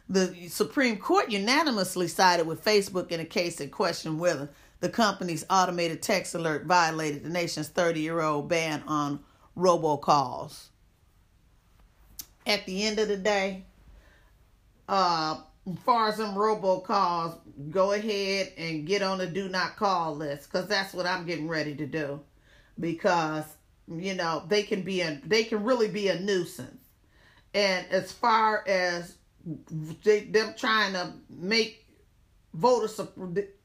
The 0.09 0.49
Supreme 0.49 0.99
Court 0.99 1.30
unanimously 1.30 2.09
sided 2.09 2.47
with 2.47 2.64
Facebook 2.64 3.11
in 3.11 3.21
a 3.21 3.25
case 3.25 3.56
that 3.56 3.71
questioned 3.71 4.21
whether 4.21 4.50
the 4.80 4.88
company's 4.88 5.45
automated 5.50 6.02
text 6.02 6.35
alert 6.35 6.66
violated 6.66 7.25
the 7.25 7.28
nation's 7.28 7.68
30 7.68 8.00
year 8.00 8.21
old 8.21 8.49
ban 8.49 8.83
on 8.87 9.21
robocalls. 9.56 10.66
At 12.47 12.66
the 12.66 12.85
end 12.85 13.00
of 13.00 13.09
the 13.09 13.16
day, 13.16 13.64
uh, 14.88 15.40
far 15.85 16.08
as 16.08 16.18
them 16.18 16.35
robocalls, 16.35 17.38
go 17.70 17.92
ahead 17.92 18.52
and 18.56 18.87
get 18.87 19.02
on 19.02 19.18
the 19.18 19.26
do 19.26 19.49
not 19.49 19.76
call 19.76 20.14
list 20.14 20.50
because 20.50 20.68
that's 20.68 20.94
what 20.94 21.06
I'm 21.06 21.26
getting 21.26 21.49
ready 21.49 21.75
to 21.75 21.87
do. 21.87 22.20
Because 22.78 23.44
you 23.88 24.14
know 24.14 24.42
they 24.49 24.62
can 24.62 24.82
be 24.82 25.00
a 25.00 25.20
they 25.25 25.44
can 25.44 25.64
really 25.64 25.88
be 25.88 26.08
a 26.08 26.20
nuisance. 26.20 26.85
And 27.54 27.87
as 27.90 28.12
far 28.12 28.64
as 28.66 29.16
they, 30.04 30.20
them 30.25 30.54
trying 30.56 30.92
to 30.92 31.12
make 31.30 31.87
voter 32.54 32.88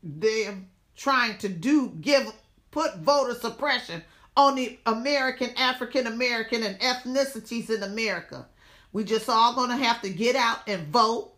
them 0.04 0.70
trying 0.96 1.38
to 1.40 1.50
do 1.50 1.90
give 2.02 2.32
put 2.72 2.98
voter 2.98 3.36
suppression 3.36 4.04
on 4.38 4.56
the 4.56 4.80
American, 4.86 5.50
African 5.58 6.08
American, 6.08 6.64
and 6.64 6.80
ethnicities 6.80 7.70
in 7.70 7.84
America. 7.84 8.48
We 8.94 9.04
just 9.04 9.30
all 9.30 9.56
gonna 9.56 9.78
have 9.78 10.02
to 10.02 10.10
get 10.10 10.36
out 10.36 10.60
and 10.68 10.88
vote 10.88 11.31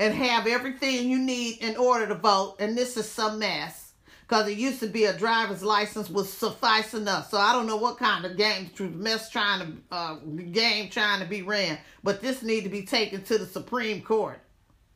and 0.00 0.14
have 0.14 0.46
everything 0.46 1.10
you 1.10 1.18
need 1.18 1.58
in 1.58 1.76
order 1.76 2.06
to 2.06 2.14
vote. 2.14 2.56
And 2.58 2.76
this 2.76 2.96
is 2.96 3.06
some 3.06 3.38
mess. 3.38 3.92
Because 4.22 4.48
it 4.48 4.56
used 4.56 4.80
to 4.80 4.86
be 4.86 5.04
a 5.04 5.12
driver's 5.12 5.62
license 5.62 6.08
was 6.08 6.32
suffice 6.32 6.94
enough. 6.94 7.30
So 7.30 7.36
I 7.36 7.52
don't 7.52 7.66
know 7.66 7.76
what 7.76 7.98
kind 7.98 8.24
of 8.24 8.36
game 8.36 8.70
mess 8.94 9.28
trying 9.28 9.60
to 9.90 9.94
uh, 9.94 10.14
game 10.52 10.88
trying 10.88 11.20
to 11.20 11.26
be 11.26 11.42
ran. 11.42 11.78
But 12.02 12.22
this 12.22 12.42
need 12.42 12.62
to 12.62 12.70
be 12.70 12.82
taken 12.82 13.22
to 13.24 13.36
the 13.36 13.44
Supreme 13.44 14.00
Court 14.00 14.40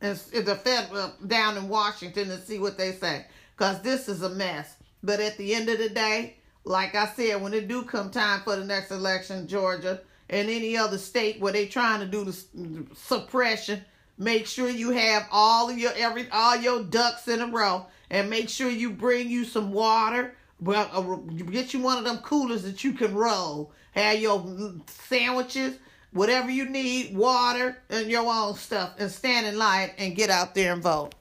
and 0.01 0.17
the 0.17 0.55
federal 0.55 1.13
down 1.27 1.57
in 1.57 1.69
Washington 1.69 2.31
and 2.31 2.41
see 2.41 2.57
what 2.57 2.77
they 2.77 2.93
say. 2.93 3.27
Because 3.55 3.81
this 3.83 4.09
is 4.09 4.23
a 4.23 4.29
mess. 4.29 4.77
But 5.03 5.19
at 5.19 5.37
the 5.37 5.53
end 5.53 5.69
of 5.69 5.77
the 5.77 5.89
day, 5.89 6.37
like 6.63 6.95
I 6.95 7.05
said, 7.05 7.43
when 7.43 7.53
it 7.53 7.67
do 7.67 7.83
come 7.83 8.09
time 8.09 8.41
for 8.41 8.55
the 8.55 8.65
next 8.65 8.89
election, 8.89 9.47
Georgia, 9.47 10.01
and 10.29 10.49
any 10.49 10.75
other 10.75 10.97
state 10.97 11.39
where 11.39 11.53
they 11.53 11.67
trying 11.67 11.99
to 11.99 12.07
do 12.07 12.23
the 12.23 12.85
suppression, 12.95 13.85
make 14.17 14.47
sure 14.47 14.69
you 14.69 14.91
have 14.91 15.27
all 15.31 15.69
of 15.69 15.77
your 15.77 15.91
every 15.95 16.27
all 16.31 16.55
your 16.55 16.83
ducks 16.83 17.27
in 17.27 17.41
a 17.41 17.47
row, 17.47 17.85
and 18.09 18.29
make 18.29 18.49
sure 18.49 18.69
you 18.69 18.91
bring 18.91 19.29
you 19.29 19.45
some 19.45 19.71
water. 19.71 20.35
Well, 20.59 20.89
uh, 20.93 21.33
get 21.43 21.73
you 21.73 21.81
one 21.81 21.97
of 21.97 22.05
them 22.05 22.17
coolers 22.19 22.63
that 22.63 22.83
you 22.83 22.93
can 22.93 23.13
roll. 23.13 23.71
Have 23.91 24.19
your 24.19 24.73
sandwiches, 24.87 25.77
whatever 26.11 26.49
you 26.49 26.65
need, 26.65 27.15
water, 27.15 27.77
and 27.89 28.09
your 28.09 28.25
own 28.25 28.55
stuff, 28.55 28.93
and 28.97 29.11
stand 29.11 29.45
in 29.45 29.57
line 29.57 29.91
and 29.97 30.15
get 30.15 30.29
out 30.29 30.55
there 30.55 30.73
and 30.73 30.83
vote. 30.83 31.13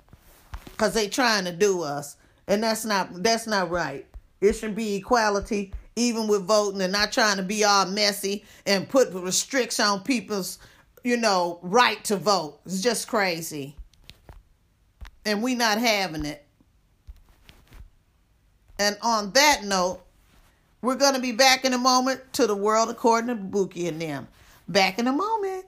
Cause 0.77 0.95
they 0.95 1.09
trying 1.09 1.45
to 1.45 1.53
do 1.53 1.83
us, 1.83 2.17
and 2.47 2.63
that's 2.63 2.85
not 2.85 3.23
that's 3.23 3.47
not 3.47 3.71
right. 3.71 4.07
It 4.41 4.55
should 4.55 4.75
be 4.75 4.97
equality 4.97 5.73
even 5.97 6.27
with 6.27 6.47
voting 6.47 6.83
and 6.83 6.93
not 6.93 7.13
trying 7.13 7.37
to 7.37 7.43
be 7.43 7.65
all 7.65 7.87
messy 7.87 8.45
and 8.67 8.89
put 8.89 9.13
restrictions 9.13 9.87
on 9.87 10.01
people's, 10.01 10.59
you 11.05 11.17
know, 11.17 11.61
right 11.63 12.03
to 12.05 12.17
vote. 12.17 12.59
It's 12.67 12.81
just 12.81 13.07
crazy. 13.07 13.77
And 15.25 15.43
we 15.43 15.55
not 15.55 15.79
having 15.79 16.25
it. 16.25 16.45
And 18.79 18.97
on 19.03 19.31
that 19.33 19.63
note, 19.63 20.01
we're 20.83 20.97
going 20.97 21.15
to 21.15 21.21
be 21.21 21.33
back 21.33 21.65
in 21.65 21.73
a 21.73 21.79
moment 21.79 22.21
to 22.35 22.47
the 22.47 22.57
world 22.57 22.91
according 22.91 23.29
to 23.29 23.37
Bookie 23.37 23.87
and 23.87 24.01
them. 24.01 24.27
Back 24.67 24.99
in 24.99 25.07
a 25.07 25.13
moment. 25.13 25.67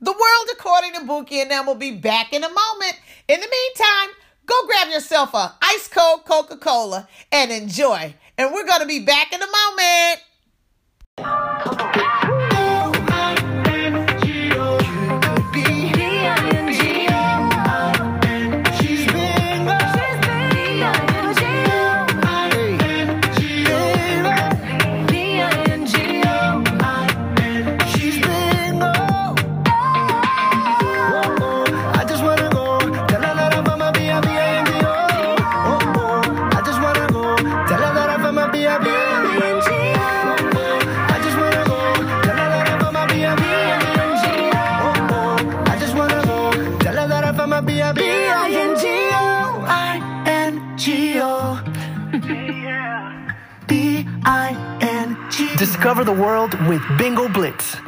The 0.00 0.12
world 0.12 0.48
according 0.52 0.94
to 0.94 1.04
Bookie 1.04 1.40
and 1.40 1.50
them 1.50 1.66
will 1.66 1.74
be 1.74 1.96
back 1.96 2.32
in 2.32 2.44
a 2.44 2.48
moment. 2.48 3.00
In 3.28 3.40
the 3.40 3.48
meantime, 3.48 4.14
go 4.46 4.54
grab 4.66 4.88
yourself 4.88 5.34
a 5.34 5.54
ice 5.62 5.88
cold 5.88 6.24
Coca-Cola 6.24 7.08
and 7.30 7.50
enjoy 7.50 8.14
and 8.38 8.52
we're 8.52 8.66
going 8.66 8.80
to 8.80 8.86
be 8.86 9.04
back 9.04 9.32
in 9.32 9.40
a 9.40 9.46
moment. 11.18 12.21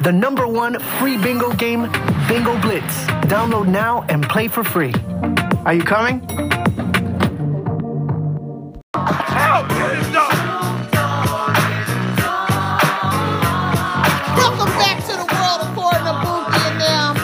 The 0.05 0.11
number 0.11 0.47
one 0.47 0.79
free 0.99 1.17
bingo 1.17 1.51
game, 1.53 1.91
Bingo 2.29 2.61
Blitz. 2.61 3.05
Download 3.25 3.67
now 3.67 4.05
and 4.07 4.21
play 4.29 4.47
for 4.47 4.63
free. 4.63 4.93
Are 5.65 5.73
you 5.73 5.81
coming? 5.81 6.19
Welcome 6.19 6.45
back 14.77 15.01
to 15.05 15.13
the 15.13 15.25
world 15.33 15.61
according 15.63 16.05
to 16.05 16.13
Bookie 16.21 16.61
and 16.67 16.79
them. 16.79 17.15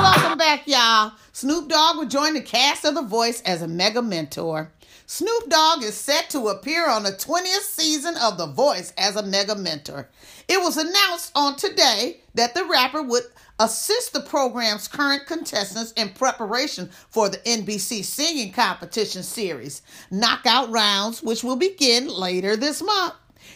Welcome 0.00 0.38
back, 0.38 0.66
y'all. 0.66 1.12
Snoop 1.32 1.68
Dogg 1.68 1.98
will 1.98 2.08
join 2.08 2.32
the 2.32 2.40
cast 2.40 2.86
of 2.86 2.94
The 2.94 3.02
Voice 3.02 3.42
as 3.42 3.60
a 3.60 3.68
mega 3.68 4.00
mentor. 4.00 4.72
Snoop 5.12 5.48
Dogg 5.48 5.82
is 5.82 5.96
set 5.96 6.30
to 6.30 6.50
appear 6.50 6.88
on 6.88 7.02
the 7.02 7.10
20th 7.10 7.62
season 7.62 8.16
of 8.16 8.38
The 8.38 8.46
Voice 8.46 8.92
as 8.96 9.16
a 9.16 9.24
mega 9.24 9.56
mentor. 9.56 10.08
It 10.46 10.60
was 10.60 10.76
announced 10.76 11.32
on 11.34 11.56
today 11.56 12.20
that 12.34 12.54
the 12.54 12.64
rapper 12.64 13.02
would 13.02 13.24
assist 13.58 14.12
the 14.12 14.20
program's 14.20 14.86
current 14.86 15.26
contestants 15.26 15.90
in 15.94 16.10
preparation 16.10 16.90
for 17.08 17.28
the 17.28 17.38
NBC 17.38 18.04
singing 18.04 18.52
competition 18.52 19.24
series, 19.24 19.82
Knockout 20.12 20.70
Rounds, 20.70 21.24
which 21.24 21.42
will 21.42 21.56
begin 21.56 22.06
later 22.06 22.54
this 22.54 22.80
month. 22.80 23.14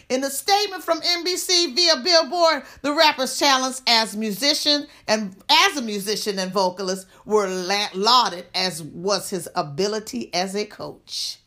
In 0.09 0.25
a 0.25 0.29
statement 0.29 0.83
from 0.83 0.99
NBC 0.99 1.73
via 1.73 2.03
Billboard, 2.03 2.63
the 2.81 2.93
rapper's 2.93 3.39
talents 3.39 3.81
as 3.87 4.13
musician 4.17 4.87
and 5.07 5.33
as 5.47 5.77
a 5.77 5.81
musician 5.81 6.37
and 6.37 6.51
vocalist 6.51 7.07
were 7.23 7.47
la- 7.47 7.87
lauded 7.93 8.45
as 8.53 8.83
was 8.83 9.29
his 9.29 9.47
ability 9.55 10.33
as 10.33 10.53
a 10.53 10.65
coach. 10.65 11.37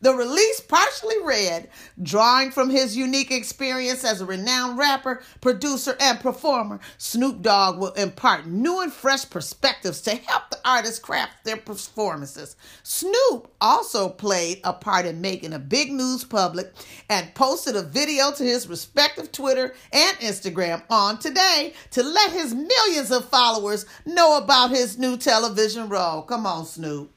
The 0.00 0.14
release 0.14 0.60
partially 0.60 1.16
read, 1.24 1.68
drawing 2.00 2.52
from 2.52 2.70
his 2.70 2.96
unique 2.96 3.32
experience 3.32 4.04
as 4.04 4.20
a 4.20 4.26
renowned 4.26 4.78
rapper, 4.78 5.22
producer, 5.40 5.96
and 5.98 6.20
performer, 6.20 6.78
Snoop 6.98 7.42
Dogg 7.42 7.78
will 7.78 7.92
impart 7.92 8.46
new 8.46 8.80
and 8.80 8.92
fresh 8.92 9.28
perspectives 9.28 10.00
to 10.02 10.14
help 10.14 10.50
the 10.50 10.60
artists 10.64 11.00
craft 11.00 11.44
their 11.44 11.56
performances. 11.56 12.54
Snoop 12.84 13.52
also 13.60 14.08
played 14.08 14.60
a 14.62 14.72
part 14.72 15.04
in 15.04 15.20
making 15.20 15.52
a 15.52 15.58
big 15.58 15.90
news 15.90 16.22
public 16.22 16.72
and 17.10 17.34
posted 17.34 17.74
a 17.74 17.82
video 17.82 18.30
to 18.30 18.44
his 18.44 18.68
respective 18.68 19.32
Twitter 19.32 19.74
and 19.92 20.16
Instagram 20.18 20.82
on 20.90 21.18
today 21.18 21.72
to 21.90 22.04
let 22.04 22.30
his 22.30 22.54
millions 22.54 23.10
of 23.10 23.28
followers 23.28 23.84
know 24.06 24.38
about 24.38 24.70
his 24.70 24.96
new 24.96 25.16
television 25.16 25.88
role. 25.88 26.22
Come 26.22 26.46
on, 26.46 26.66
Snoop. 26.66 27.12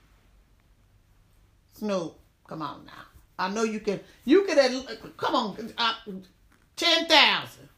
Snoop. 1.74 2.21
Come 2.52 2.64
on 2.64 2.84
now. 2.86 2.92
I 3.40 3.50
know 3.50 3.64
you 3.64 3.80
can. 3.80 4.02
You 4.26 4.44
can. 4.44 4.84
Come 5.16 5.36
on, 5.36 5.72
uh, 5.78 5.94
ten 6.76 7.06
thousand, 7.06 7.70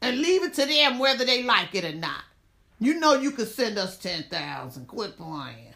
and 0.00 0.20
leave 0.20 0.44
it 0.44 0.54
to 0.54 0.66
them 0.66 1.00
whether 1.00 1.24
they 1.24 1.42
like 1.42 1.74
it 1.74 1.84
or 1.84 1.92
not. 1.92 2.22
You 2.78 3.00
know 3.00 3.14
you 3.14 3.32
could 3.32 3.48
send 3.48 3.78
us 3.78 3.98
ten 3.98 4.22
thousand. 4.30 4.86
Quit 4.86 5.16
playing, 5.16 5.74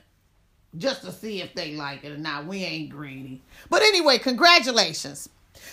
just 0.77 1.03
to 1.03 1.11
see 1.11 1.43
if 1.43 1.53
they 1.57 1.75
like 1.75 2.05
it 2.05 2.13
or 2.13 2.17
not. 2.17 2.47
We 2.47 2.59
ain't 2.63 2.91
greedy. 2.91 3.43
But 3.71 3.83
anyway, 3.83 4.19
congratulations. 4.19 5.29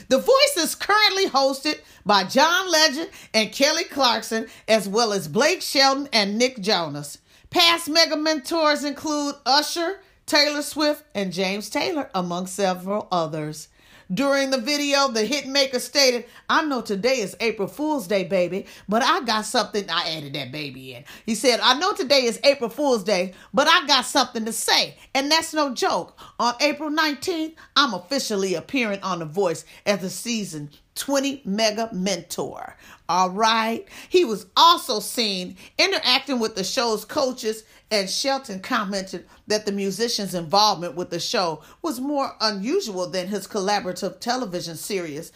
The 0.09 0.17
Voice 0.17 0.57
is 0.57 0.73
currently 0.73 1.27
hosted 1.27 1.81
by 2.03 2.23
John 2.23 2.71
Legend 2.71 3.11
and 3.35 3.51
Kelly 3.51 3.83
Clarkson, 3.83 4.47
as 4.67 4.89
well 4.89 5.13
as 5.13 5.27
Blake 5.27 5.61
Shelton 5.61 6.09
and 6.11 6.39
Nick 6.39 6.61
Jonas. 6.61 7.19
Past 7.51 7.91
mega 7.91 8.17
mentors 8.17 8.83
include 8.83 9.35
Usher, 9.45 9.99
Taylor 10.25 10.62
Swift, 10.62 11.03
and 11.13 11.34
James 11.34 11.70
Taylor, 11.70 12.10
among 12.13 12.48
several 12.48 13.08
others. 13.12 13.68
During 14.13 14.50
the 14.50 14.60
video, 14.60 15.08
the 15.08 15.27
hitmaker 15.27 15.80
stated, 15.80 16.25
I 16.50 16.63
know 16.63 16.82
today 16.82 17.20
is 17.20 17.36
April 17.39 17.68
Fool's 17.68 18.06
Day, 18.06 18.24
baby, 18.24 18.68
but 18.88 19.01
I 19.01 19.22
got 19.22 19.46
something. 19.46 19.89
I 19.89 20.18
added 20.18 20.34
that 20.34 20.51
baby 20.51 20.94
in. 20.94 21.03
He 21.25 21.36
said, 21.36 21.60
I 21.62 21.80
know 21.80 21.94
today 21.94 22.25
is 22.25 22.39
April 22.44 22.70
Fool's 22.70 23.03
Day, 23.03 23.34
but 23.53 23.68
I 23.68 23.88
got 23.88 24.06
something 24.06 24.46
to 24.46 24.53
say. 24.53 24.98
And 25.15 25.32
that's 25.32 25.53
no 25.53 25.74
joke. 25.74 26.20
On 26.39 26.53
April 26.62 26.92
19th, 26.92 27.56
I'm 27.75 27.94
officially 27.94 28.56
appearing 28.56 29.01
on 29.01 29.20
The 29.20 29.25
Voice 29.25 29.65
as 29.86 30.00
the 30.01 30.09
season 30.09 30.70
20 30.96 31.42
mega 31.46 31.90
mentor. 31.92 32.75
All 33.10 33.29
right. 33.29 33.88
He 34.10 34.25
was 34.25 34.46
also 34.56 35.00
seen 35.00 35.58
interacting 35.77 36.40
with 36.40 36.56
the 36.56 36.64
show's 36.64 37.06
coaches, 37.06 37.64
and 37.92 38.10
Shelton 38.10 38.60
commented 38.60 39.25
that 39.48 39.66
the 39.66 39.72
musician's 39.72 40.34
involvement 40.34 40.96
with 40.96 41.10
the 41.10 41.20
show 41.20 41.62
was 41.82 42.00
more 42.00 42.36
unusual 42.42 43.10
than 43.10 43.27
his 43.27 43.48
collaborative 43.48 44.20
television 44.20 44.75
series 44.75 45.32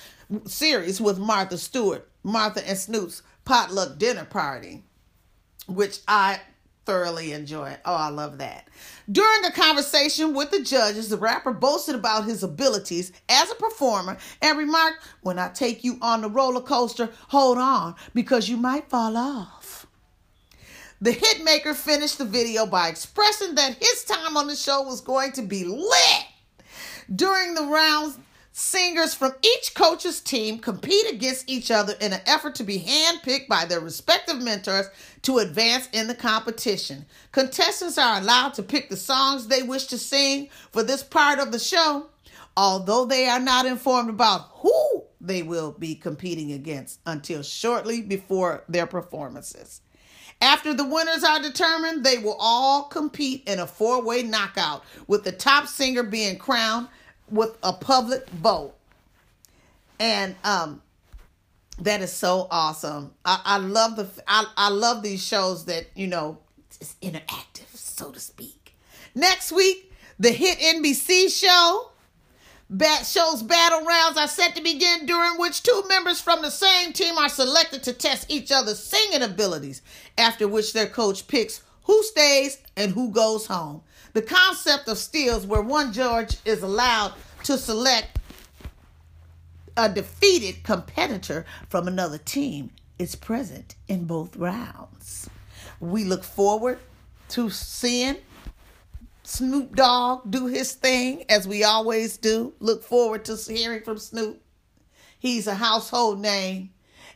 series 0.46 1.00
with 1.00 1.18
Martha 1.18 1.58
Stewart, 1.58 2.10
Martha 2.24 2.68
and 2.68 2.78
Snoop's 2.78 3.22
potluck 3.46 3.98
dinner 3.98 4.26
party, 4.26 4.84
which 5.68 6.00
I 6.08 6.42
thoroughly 6.88 7.34
enjoy. 7.34 7.72
It. 7.72 7.82
Oh, 7.84 7.94
I 7.94 8.08
love 8.08 8.38
that. 8.38 8.70
During 9.12 9.44
a 9.44 9.52
conversation 9.52 10.34
with 10.34 10.52
the 10.52 10.62
judges, 10.62 11.10
the 11.10 11.18
rapper 11.18 11.52
boasted 11.52 11.96
about 11.96 12.26
his 12.26 12.44
abilities 12.44 13.12
as 13.28 13.52
a 13.52 13.56
performer 13.56 14.18
and 14.42 14.58
remarked, 14.58 15.04
When 15.22 15.38
I 15.38 15.50
take 15.50 15.84
you 15.84 15.98
on 16.02 16.22
the 16.22 16.30
roller 16.30 16.62
coaster, 16.62 17.10
hold 17.28 17.58
on 17.58 17.96
because 18.16 18.48
you 18.48 18.56
might 18.56 18.90
fall 18.90 19.18
off. 19.18 19.86
The 21.02 21.12
hitmaker 21.12 21.76
finished 21.76 22.20
the 22.20 22.26
video 22.26 22.66
by 22.66 22.88
expressing 22.88 23.56
that 23.56 23.76
his 23.76 24.06
time 24.06 24.38
on 24.38 24.48
the 24.48 24.56
show 24.56 24.82
was 24.82 25.02
going 25.02 25.34
to 25.34 25.42
be 25.42 25.66
lit. 25.66 26.26
During 27.14 27.54
the 27.54 27.66
rounds, 27.66 28.18
singers 28.58 29.14
from 29.14 29.32
each 29.44 29.76
coach's 29.76 30.20
team 30.20 30.58
compete 30.58 31.06
against 31.12 31.48
each 31.48 31.70
other 31.70 31.94
in 32.02 32.12
an 32.12 32.22
effort 32.26 32.56
to 32.56 32.64
be 32.64 32.80
handpicked 32.80 33.48
by 33.48 33.66
their 33.66 33.80
respective 33.80 34.42
mentors 34.42 34.88
to 35.22 35.38
advance 35.38 35.88
in 35.94 36.08
the 36.08 36.16
competition. 36.16 37.06
Contestants 37.32 38.00
are 38.00 38.20
allowed 38.20 38.56
to 38.56 38.64
pick 38.64 38.90
the 38.90 38.98
songs 38.98 39.46
they 39.46 39.62
wish 39.62 39.86
to 39.86 39.98
sing 40.00 40.50
for 40.72 40.82
this 40.82 41.04
part 41.04 41.38
of 41.38 41.52
the 41.52 41.60
show, 41.60 42.08
although 42.56 43.06
they 43.06 43.30
are 43.30 43.40
not 43.40 43.68
informed 43.68 44.10
about 44.10 44.50
who 44.54 45.04
they 45.22 45.44
will 45.44 45.72
be 45.74 45.94
competing 45.94 46.52
against 46.52 47.00
until 47.06 47.44
shortly 47.44 48.02
before 48.02 48.64
their 48.68 48.88
performances. 48.88 49.82
After 50.42 50.74
the 50.74 50.86
winners 50.86 51.24
are 51.24 51.42
determined, 51.44 52.04
they 52.04 52.18
will 52.18 52.38
all 52.40 52.86
compete 52.86 53.44
in 53.48 53.60
a 53.60 53.68
four 53.68 54.02
way 54.02 54.24
knockout, 54.24 54.84
with 55.06 55.24
the 55.24 55.32
top 55.32 55.68
singer 55.68 56.02
being 56.02 56.40
crowned 56.40 56.88
with 57.30 57.58
a 57.64 57.74
public 57.74 58.30
vote. 58.30 58.74
And 60.00 60.36
um, 60.44 60.82
that 61.80 62.02
is 62.02 62.12
so 62.12 62.48
awesome. 62.50 63.14
I, 63.26 63.42
I 63.44 63.58
love 63.58 63.96
the 63.96 64.08
I, 64.28 64.46
I 64.56 64.70
love 64.70 65.04
these 65.04 65.26
shows 65.26 65.66
that 65.66 65.88
you 65.96 66.08
know 66.08 66.40
it's 66.80 66.96
interactive, 67.02 67.76
so 67.76 68.12
to 68.12 68.20
speak. 68.20 68.76
Next 69.16 69.52
week, 69.52 69.92
the 70.20 70.32
hit 70.32 70.60
NBC 70.60 71.30
show. 71.30 71.92
Bat 72.70 73.06
shows 73.06 73.44
battle 73.44 73.86
rounds 73.86 74.18
are 74.18 74.28
set 74.28 74.54
to 74.58 74.62
begin, 74.62 75.06
during 75.06 75.40
which 75.40 75.64
two 75.64 75.84
members 75.88 76.20
from 76.20 76.42
the 76.42 76.52
same 76.52 76.92
team 76.92 77.18
are 77.18 77.30
selected 77.30 77.82
to 77.84 77.94
test 77.94 78.30
each 78.30 78.52
other's 78.52 78.84
singing 78.84 79.22
abilities. 79.22 79.82
After 80.18 80.50
which 80.50 80.74
their 80.74 80.88
coach 80.88 81.28
picks 81.28 81.62
who 81.84 82.04
stays 82.04 82.62
and 82.76 82.92
who 82.92 83.10
goes 83.10 83.48
home. 83.48 83.82
The 84.18 84.24
concept 84.24 84.88
of 84.88 84.98
steals, 84.98 85.46
where 85.46 85.62
one 85.62 85.94
judge 85.94 86.38
is 86.44 86.64
allowed 86.64 87.14
to 87.44 87.56
select 87.56 88.18
a 89.78 89.88
defeated 89.88 90.64
competitor 90.64 91.46
from 91.70 91.88
another 91.88 92.18
team, 92.18 92.72
is 92.98 93.14
present 93.14 93.76
in 93.88 94.06
both 94.06 94.36
rounds. 94.36 95.30
We 95.80 96.04
look 96.04 96.24
forward 96.24 96.80
to 97.30 97.52
seeing 97.52 98.18
Snoop 99.22 99.76
Dogg 99.76 100.32
do 100.32 100.48
his 100.48 100.74
thing 100.74 101.24
as 101.30 101.48
we 101.48 101.64
always 101.64 102.18
do. 102.18 102.56
Look 102.60 102.84
forward 102.84 103.24
to 103.26 103.36
hearing 103.36 103.84
from 103.84 104.00
Snoop. 104.00 104.42
He's 105.20 105.46
a 105.46 105.54
household 105.54 106.20
name. 106.20 106.72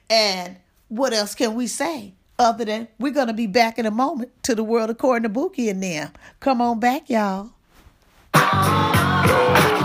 And 0.08 0.58
what 0.88 1.14
else 1.14 1.34
can 1.34 1.56
we 1.56 1.66
say 1.66 2.14
other 2.42 2.66
than 2.66 2.88
we're 3.00 3.14
going 3.14 3.28
to 3.28 3.34
be 3.34 3.48
back 3.48 3.78
in 3.78 3.86
a 3.86 3.92
moment 3.92 4.32
to 4.44 4.56
the 4.56 4.64
world 4.64 4.90
according 4.90 5.24
to 5.24 5.30
Bookie 5.30 5.70
and 5.70 5.82
them? 5.82 6.12
Come 6.40 6.62
on 6.62 6.80
back, 6.80 7.10
y'all. 7.10 7.52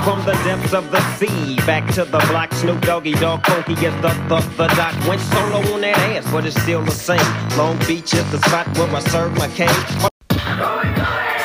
From 0.07 0.25
the 0.25 0.39
depths 0.45 0.73
of 0.73 0.91
the 0.91 1.01
sea, 1.17 1.57
back 1.67 1.93
to 1.95 2.05
the 2.05 2.19
block, 2.31 2.53
Snoop 2.55 2.81
Doggy 2.83 3.15
Dogg 3.15 3.45
Funky 3.45 3.73
is 3.73 3.95
the, 4.01 4.09
the, 4.29 4.41
the 4.57 4.69
doc. 4.69 4.95
Went 5.07 5.21
solo 5.21 5.59
on 5.75 5.81
that 5.83 5.99
ass, 5.99 6.31
but 6.31 6.47
it's 6.47 6.61
still 6.63 6.83
the 6.83 6.93
same. 6.93 7.27
Long 7.59 7.77
Beach 7.87 8.15
is 8.15 8.31
the 8.31 8.39
spot 8.39 8.67
where 8.79 8.89
I 8.89 9.01
serve 9.01 9.37
my 9.37 9.49
cane. 9.49 9.69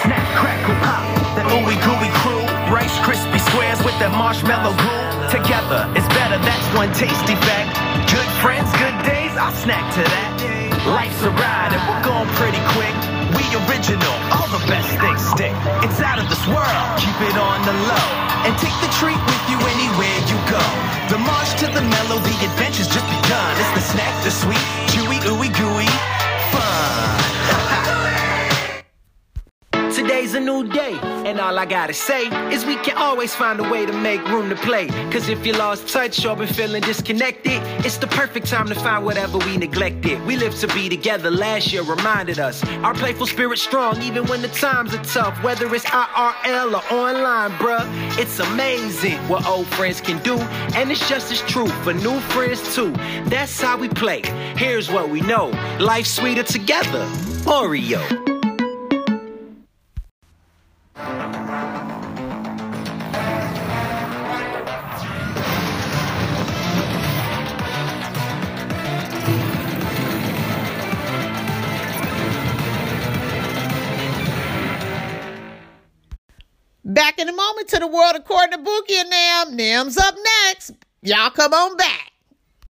Snap, 0.05 0.25
crackle, 0.37 0.75
pop, 0.85 1.03
that 1.35 1.45
ooey 1.49 1.77
gooey 1.81 2.11
crew. 2.21 2.45
Rice 2.73 2.97
crispy 3.03 3.39
squares 3.49 3.83
with 3.83 3.97
that 3.99 4.11
marshmallow 4.11 4.77
glue. 4.77 5.11
Together, 5.33 5.91
it's 5.97 6.07
better, 6.13 6.37
that's 6.39 6.67
one 6.77 6.93
tasty 6.93 7.35
fact. 7.35 7.75
Good 8.13 8.29
friends, 8.41 8.69
good 8.77 8.97
days, 9.09 9.35
I'll 9.37 9.51
snack 9.53 9.93
to 9.95 10.03
that. 10.03 10.60
Life's 10.85 11.21
a 11.21 11.29
ride 11.29 11.71
and 11.77 11.81
we're 11.85 12.01
going 12.01 12.29
pretty 12.41 12.57
quick. 12.73 12.95
We 13.37 13.45
original, 13.69 14.15
all 14.33 14.49
the 14.49 14.63
best 14.65 14.89
things 14.97 15.21
stick. 15.29 15.53
It's 15.85 16.01
out 16.01 16.17
of 16.17 16.25
this 16.25 16.41
world, 16.49 16.87
keep 16.97 17.17
it 17.21 17.37
on 17.37 17.61
the 17.69 17.75
low. 17.85 18.07
and 18.49 18.57
take 18.57 18.73
the 18.81 18.89
treat 18.97 19.21
with 19.29 19.43
you 19.45 19.57
anywhere 19.61 20.17
you 20.25 20.37
go. 20.49 20.65
The 21.13 21.19
march 21.21 21.53
to 21.61 21.67
the 21.69 21.85
mellow, 21.85 22.17
the 22.17 22.35
adventure's 22.49 22.89
just 22.89 23.05
begun. 23.05 23.51
It's 23.61 23.73
the 23.77 23.85
snack, 23.93 24.23
the 24.23 24.31
sweet, 24.31 24.65
chewy, 24.89 25.21
ooey 25.29 25.53
gooey 25.53 25.91
fun. 26.51 27.20
Today's 30.21 30.35
a 30.35 30.39
new 30.39 30.63
day, 30.67 30.99
and 31.01 31.39
all 31.39 31.57
I 31.57 31.65
gotta 31.65 31.95
say 31.95 32.27
is 32.53 32.63
we 32.63 32.75
can 32.75 32.95
always 32.95 33.33
find 33.33 33.59
a 33.59 33.67
way 33.67 33.87
to 33.87 33.91
make 33.91 34.23
room 34.27 34.51
to 34.51 34.55
play. 34.55 34.85
Cause 35.09 35.29
if 35.29 35.43
you 35.47 35.53
lost 35.53 35.87
touch 35.87 36.23
or 36.23 36.35
been 36.35 36.47
feeling 36.47 36.83
disconnected, 36.83 37.59
it's 37.83 37.97
the 37.97 38.05
perfect 38.05 38.45
time 38.45 38.67
to 38.67 38.75
find 38.75 39.03
whatever 39.03 39.39
we 39.39 39.57
neglected. 39.57 40.23
We 40.27 40.35
live 40.35 40.53
to 40.59 40.67
be 40.75 40.89
together 40.89 41.31
last 41.31 41.73
year 41.73 41.81
reminded 41.81 42.37
us. 42.37 42.63
Our 42.83 42.93
playful 42.93 43.25
spirit 43.25 43.57
strong 43.57 43.99
even 44.03 44.27
when 44.27 44.43
the 44.43 44.49
times 44.49 44.93
are 44.93 45.03
tough. 45.03 45.41
Whether 45.43 45.73
it's 45.73 45.85
IRL 45.85 46.73
or 46.75 46.93
online, 46.93 47.49
bruh. 47.53 47.87
It's 48.19 48.37
amazing 48.39 49.17
what 49.27 49.47
old 49.47 49.65
friends 49.69 50.01
can 50.01 50.21
do, 50.21 50.37
and 50.75 50.91
it's 50.91 51.09
just 51.09 51.31
as 51.31 51.41
true 51.41 51.69
for 51.83 51.93
new 51.95 52.19
friends 52.29 52.75
too. 52.75 52.91
That's 53.25 53.59
how 53.59 53.75
we 53.75 53.89
play. 53.89 54.21
Here's 54.55 54.87
what 54.91 55.09
we 55.09 55.21
know 55.21 55.47
life's 55.79 56.11
sweeter 56.11 56.43
together. 56.43 57.07
Oreo. 57.47 58.30
Back 60.93 61.07
in 77.19 77.29
a 77.29 77.33
moment 77.33 77.69
to 77.69 77.79
the 77.79 77.87
world 77.87 78.15
according 78.15 78.51
to 78.51 78.57
Bookie 78.57 78.95
and 78.97 79.09
Nam. 79.09 79.55
Nam's 79.55 79.97
up 79.97 80.15
next. 80.45 80.71
Y'all 81.01 81.29
come 81.29 81.53
on 81.53 81.77
back. 81.77 82.11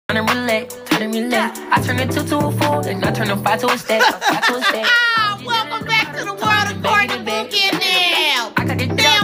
Turn 0.09 0.17
and 0.17 0.29
relate, 0.29 0.69
turn 0.85 1.01
and 1.01 1.13
relate. 1.13 1.33
I 1.71 1.81
turn 1.83 1.99
a 1.99 2.05
two 2.05 2.23
to 2.27 2.37
a 2.37 2.51
four, 2.51 2.83
then 2.83 3.03
I 3.03 3.11
turn 3.11 3.31
a 3.31 3.37
five 3.37 3.61
to 3.61 3.67
a 3.67 3.77
stack, 3.77 4.01
a 4.01 4.11
five 4.19 4.45
to. 4.45 4.83
Ah, 4.85 5.41
welcome 5.45 5.87
back 5.87 6.15
to 6.15 6.25
the 6.25 6.33
world 6.33 6.77
according 6.77 7.09
to 7.09 7.23
Bookie 7.23 7.63
and 7.71 7.80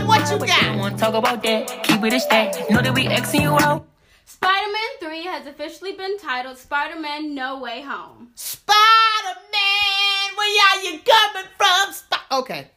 what 0.07 0.31
you 0.31 0.47
got? 0.47 0.77
Want 0.77 0.97
to 0.97 1.03
talk 1.03 1.13
about 1.13 1.43
that? 1.43 1.83
Keep 1.83 2.03
it 2.03 2.13
a 2.13 2.19
stack. 2.19 2.69
Know 2.69 2.81
that 2.81 2.93
we 2.93 3.05
Xing 3.05 3.41
you 3.41 3.57
out. 3.59 3.85
Spider 4.25 4.71
Man 4.71 5.09
3 5.11 5.23
has 5.25 5.47
officially 5.47 5.93
been 5.93 6.17
titled 6.17 6.57
Spider 6.57 6.99
Man 6.99 7.33
No 7.35 7.59
Way 7.59 7.81
Home. 7.81 8.29
Spider 8.35 9.39
Man, 9.51 10.35
where 10.35 10.63
are 10.63 10.83
you 10.83 10.99
coming 10.99 11.49
from? 11.57 11.93
Sp- 11.93 12.27
okay. 12.31 12.67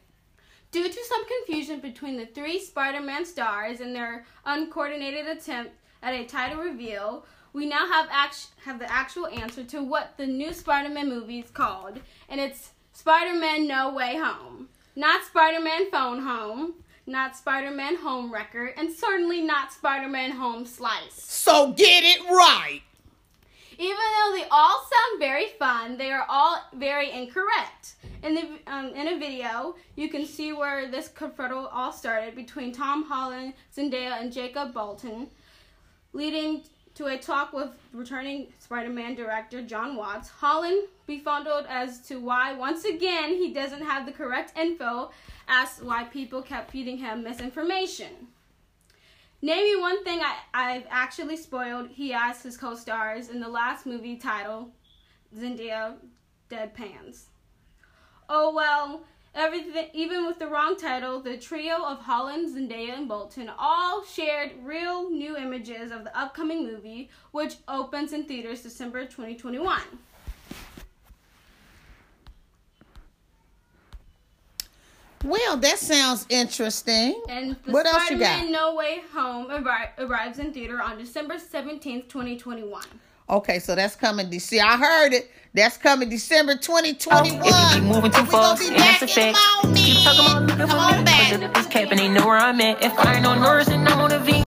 Due 0.71 0.87
to 0.87 1.03
some 1.09 1.21
confusion 1.27 1.79
between 1.79 2.17
the 2.17 2.25
three 2.25 2.59
Spider 2.59 3.01
Man 3.01 3.25
stars 3.25 3.81
and 3.81 3.95
their 3.95 4.25
uncoordinated 4.45 5.27
attempt 5.27 5.71
at 6.01 6.13
a 6.13 6.25
title 6.25 6.61
reveal, 6.61 7.25
we 7.53 7.65
now 7.65 7.85
have 7.91 8.07
act- 8.11 8.47
have 8.65 8.79
the 8.79 8.91
actual 8.91 9.27
answer 9.27 9.63
to 9.65 9.83
what 9.83 10.13
the 10.17 10.25
new 10.25 10.53
Spider 10.53 10.89
Man 10.89 11.09
movie 11.09 11.39
is 11.39 11.49
called, 11.49 11.99
and 12.29 12.39
it's 12.39 12.71
Spider 12.93 13.37
Man 13.37 13.67
No 13.67 13.93
Way 13.93 14.15
Home. 14.17 14.69
Not 14.95 15.23
Spider 15.25 15.61
Man 15.61 15.89
Phone 15.91 16.21
Home, 16.23 16.73
not 17.05 17.35
Spider 17.35 17.71
Man 17.71 17.95
Home 17.97 18.33
Record, 18.33 18.73
and 18.77 18.91
certainly 18.91 19.41
not 19.41 19.73
Spider 19.73 20.07
Man 20.07 20.31
Home 20.31 20.65
Slice. 20.65 21.13
So 21.13 21.71
get 21.73 22.03
it 22.03 22.21
right. 22.29 22.81
Even 23.77 23.97
though 23.97 24.37
they 24.37 24.45
all 24.51 24.79
sound 24.79 25.19
very 25.19 25.47
fun, 25.57 25.97
they 25.97 26.11
are 26.11 26.25
all 26.29 26.63
very 26.75 27.11
incorrect. 27.11 27.95
In 28.21 28.35
the 28.35 28.47
um, 28.67 28.87
in 28.93 29.07
a 29.07 29.17
video, 29.17 29.75
you 29.95 30.07
can 30.09 30.25
see 30.25 30.53
where 30.53 30.89
this 30.89 31.09
kerfuffle 31.09 31.67
all 31.71 31.91
started 31.91 32.35
between 32.35 32.71
Tom 32.71 33.03
Holland, 33.03 33.53
Zendaya, 33.75 34.21
and 34.21 34.31
Jacob 34.31 34.73
Batalon, 34.73 35.27
leading 36.13 36.63
to 36.95 37.05
a 37.07 37.17
talk 37.17 37.53
with 37.53 37.69
returning 37.93 38.47
Spider-Man 38.59 39.15
director 39.15 39.61
Jon 39.61 39.95
Watts. 39.95 40.29
Holland 40.29 40.87
befuddled 41.07 41.65
as 41.69 41.99
to 42.07 42.19
why 42.19 42.53
once 42.53 42.85
again 42.85 43.29
he 43.29 43.53
doesn't 43.53 43.83
have 43.83 44.05
the 44.05 44.11
correct 44.11 44.57
info, 44.57 45.11
asked 45.47 45.83
why 45.83 46.03
people 46.05 46.41
kept 46.41 46.71
feeding 46.71 46.97
him 46.97 47.23
misinformation. 47.23 48.27
Name 49.41 49.63
me 49.63 49.81
one 49.81 50.03
thing 50.03 50.19
I, 50.21 50.35
I've 50.53 50.85
actually 50.89 51.37
spoiled, 51.37 51.89
he 51.89 52.13
asked 52.13 52.43
his 52.43 52.57
co 52.57 52.75
stars 52.75 53.29
in 53.29 53.39
the 53.39 53.49
last 53.49 53.85
movie 53.85 54.17
title, 54.17 54.69
Zendaya 55.35 55.95
Deadpans. 56.49 57.23
Oh 58.29 58.53
well, 58.53 59.03
everything, 59.35 59.87
even 59.93 60.25
with 60.27 60.39
the 60.39 60.47
wrong 60.47 60.75
title, 60.77 61.21
the 61.21 61.37
trio 61.37 61.83
of 61.83 61.99
Holland, 61.99 62.55
Zendaya, 62.55 62.97
and 62.97 63.09
Batalon 63.09 63.53
all 63.57 64.03
shared 64.03 64.51
real 64.63 65.09
new 65.09 65.37
images 65.37 65.91
of 65.91 66.03
the 66.03 66.17
upcoming 66.17 66.65
movie, 66.65 67.09
which 67.31 67.55
opens 67.67 68.13
in 68.13 68.25
theaters 68.25 68.61
December 68.61 69.05
2021. 69.05 69.81
Well, 75.23 75.57
that 75.57 75.77
sounds 75.77 76.25
interesting. 76.29 77.21
And 77.29 77.55
the 77.63 77.71
What 77.71 77.85
else 77.85 78.09
you 78.09 78.17
Spider-Man 78.17 78.45
got? 78.45 78.51
No 78.51 78.75
Way 78.75 79.01
Home 79.13 79.47
arri- 79.49 79.91
arrives 79.99 80.39
in 80.39 80.51
theater 80.51 80.81
on 80.81 80.97
December 80.97 81.35
17th, 81.35 82.09
2021. 82.09 82.83
Okay, 83.29 83.59
so 83.59 83.75
that's 83.75 83.95
coming. 83.95 84.29
De- 84.29 84.39
See, 84.39 84.59
I 84.59 84.77
heard 84.77 85.13
it. 85.13 85.31
That's 85.53 85.77
coming 85.77 86.09
December 86.09 86.55
2021. 86.55 87.41
If 87.45 87.75
you 87.75 87.81
be 87.81 87.87
moving 87.87 88.11
too 88.11 88.25
fast, 88.25 88.63
and 88.63 88.75
that's 88.77 89.01
a 89.01 89.07
fact. 89.07 89.37
Keep 89.75 90.03
talking 90.03 90.25
about 90.25 90.41
looking 90.43 90.67
Come 90.67 90.91
for 90.93 90.97
me. 90.99 91.03
back. 91.03 91.31
But 91.31 91.43
if 91.43 91.57
it's 91.57 91.67
cap 91.67 91.89
and 91.91 91.99
they 91.99 92.07
know 92.07 92.25
where 92.25 92.37
I'm 92.37 92.59
at. 92.61 92.81
If 92.83 92.97
I 92.99 93.15
ain't 93.17 93.25
on 93.25 93.41
Norris 93.41 93.67
and 93.67 93.87
I'm 93.87 93.99
on 93.99 94.11
a 94.11 94.19
V. 94.19 94.43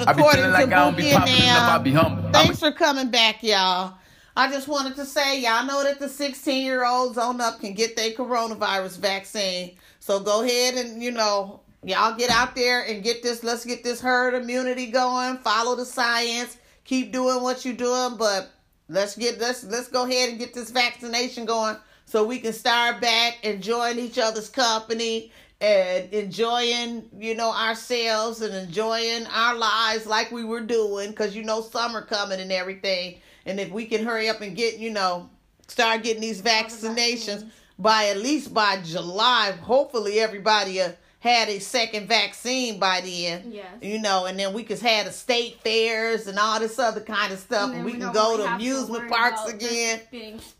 to 0.00 0.04
the 0.04 0.10
I 0.10 0.14
be 0.14 0.20
according 0.20 0.50
like 0.50 0.68
to 0.68 0.74
Boogie 0.74 1.12
and 1.12 1.28
enough, 1.28 1.70
I 1.70 1.78
be. 1.78 2.32
Thanks 2.32 2.60
for 2.60 2.72
coming 2.72 3.10
back, 3.10 3.42
y'all. 3.42 3.94
I 4.36 4.50
just 4.50 4.66
wanted 4.66 4.96
to 4.96 5.04
say, 5.04 5.40
y'all 5.40 5.64
know 5.64 5.84
that 5.84 6.00
the 6.00 6.08
16 6.08 6.64
year 6.64 6.84
olds 6.84 7.18
on 7.18 7.40
up 7.40 7.60
can 7.60 7.72
get 7.72 7.96
their 7.96 8.10
coronavirus 8.10 8.98
vaccine. 8.98 9.76
So 10.00 10.18
go 10.18 10.42
ahead 10.42 10.74
and, 10.74 11.02
you 11.02 11.12
know, 11.12 11.60
y'all 11.84 12.16
get 12.16 12.30
out 12.30 12.56
there 12.56 12.82
and 12.82 13.02
get 13.02 13.22
this, 13.22 13.44
let's 13.44 13.64
get 13.64 13.84
this 13.84 14.00
herd 14.00 14.34
immunity 14.34 14.86
going. 14.86 15.38
Follow 15.38 15.76
the 15.76 15.84
science. 15.84 16.56
Keep 16.84 17.12
doing 17.12 17.42
what 17.42 17.64
you're 17.64 17.74
doing, 17.74 18.16
but 18.18 18.50
let's 18.88 19.16
get, 19.16 19.38
let's, 19.38 19.64
let's 19.64 19.88
go 19.88 20.04
ahead 20.04 20.30
and 20.30 20.38
get 20.38 20.52
this 20.52 20.70
vaccination 20.70 21.44
going 21.44 21.76
so 22.04 22.24
we 22.24 22.38
can 22.38 22.52
start 22.52 23.00
back 23.00 23.38
enjoying 23.44 23.98
each 23.98 24.18
other's 24.18 24.48
company 24.48 25.30
and 25.64 26.12
enjoying, 26.12 27.08
you 27.18 27.34
know, 27.34 27.50
ourselves 27.50 28.42
and 28.42 28.54
enjoying 28.54 29.24
our 29.28 29.56
lives 29.56 30.04
like 30.04 30.30
we 30.30 30.44
were 30.44 30.60
doing 30.60 31.08
because, 31.08 31.34
you 31.34 31.42
know, 31.42 31.62
summer 31.62 32.02
coming 32.02 32.38
and 32.38 32.52
everything. 32.52 33.16
And 33.46 33.58
if 33.58 33.70
we 33.70 33.86
can 33.86 34.04
hurry 34.04 34.28
up 34.28 34.42
and 34.42 34.54
get, 34.54 34.76
you 34.78 34.90
know, 34.90 35.30
start 35.66 36.02
getting 36.02 36.20
these 36.20 36.42
vaccinations 36.42 37.48
by 37.78 38.08
at 38.08 38.18
least 38.18 38.52
by 38.52 38.82
July, 38.82 39.52
hopefully 39.52 40.20
everybody 40.20 40.82
uh, 40.82 40.92
had 41.24 41.48
a 41.48 41.58
second 41.58 42.06
vaccine 42.06 42.78
by 42.78 43.00
then. 43.00 43.50
Yes. 43.50 43.66
You 43.80 43.98
know, 43.98 44.26
and 44.26 44.38
then 44.38 44.52
we 44.52 44.62
could 44.62 44.78
have 44.80 45.06
the 45.06 45.10
state 45.12 45.58
fairs 45.64 46.26
and 46.26 46.38
all 46.38 46.60
this 46.60 46.78
other 46.78 47.00
kind 47.00 47.32
of 47.32 47.38
stuff, 47.38 47.70
and, 47.70 47.78
then 47.78 47.84
we 47.84 47.94
we 47.94 47.98
can 47.98 48.12
go 48.12 48.32
really 48.32 48.42
to 48.42 48.48
have 48.50 48.60
to 48.60 48.66
amusement 48.66 49.10
parks 49.10 49.48
again 49.48 50.02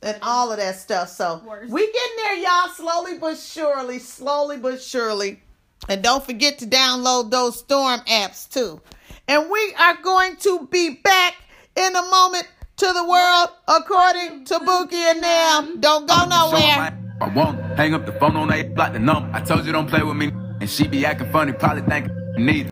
and 0.02 0.18
all 0.22 0.50
of 0.50 0.56
that 0.56 0.76
stuff. 0.76 1.10
So 1.10 1.42
Worse. 1.46 1.68
we 1.68 1.86
getting 1.86 2.16
there, 2.16 2.36
y'all, 2.36 2.68
slowly 2.70 3.18
but 3.18 3.36
surely, 3.36 3.98
slowly 3.98 4.56
but 4.56 4.80
surely. 4.80 5.42
And 5.86 6.02
don't 6.02 6.24
forget 6.24 6.58
to 6.60 6.66
download 6.66 7.30
those 7.30 7.58
Storm 7.58 8.00
apps 8.00 8.48
too. 8.48 8.80
And 9.28 9.50
we 9.50 9.74
are 9.78 9.98
going 10.02 10.36
to 10.36 10.66
be 10.70 10.94
back 10.94 11.34
in 11.76 11.94
a 11.94 12.02
moment 12.02 12.48
to 12.78 12.86
the 12.86 13.04
world 13.06 13.50
according 13.68 14.46
to 14.46 14.60
Bookie 14.60 14.96
and 14.96 15.22
them. 15.22 15.80
Don't 15.80 16.08
go 16.08 16.24
nowhere. 16.24 16.98
I 17.20 17.28
won't 17.28 17.58
hang 17.76 17.94
up 17.94 18.06
the 18.06 18.12
phone 18.12 18.36
on 18.36 18.48
that 18.48 18.74
block 18.74 18.92
the 18.92 18.98
number. 18.98 19.30
I 19.32 19.40
told 19.40 19.64
you 19.64 19.72
don't 19.72 19.88
play 19.88 20.02
with 20.02 20.16
me, 20.16 20.32
and 20.64 20.70
she 20.70 20.88
be 20.88 21.04
acting 21.04 21.30
funny, 21.30 21.52
probably 21.52 21.82
think 21.82 22.10
I 22.10 22.40
need. 22.40 22.70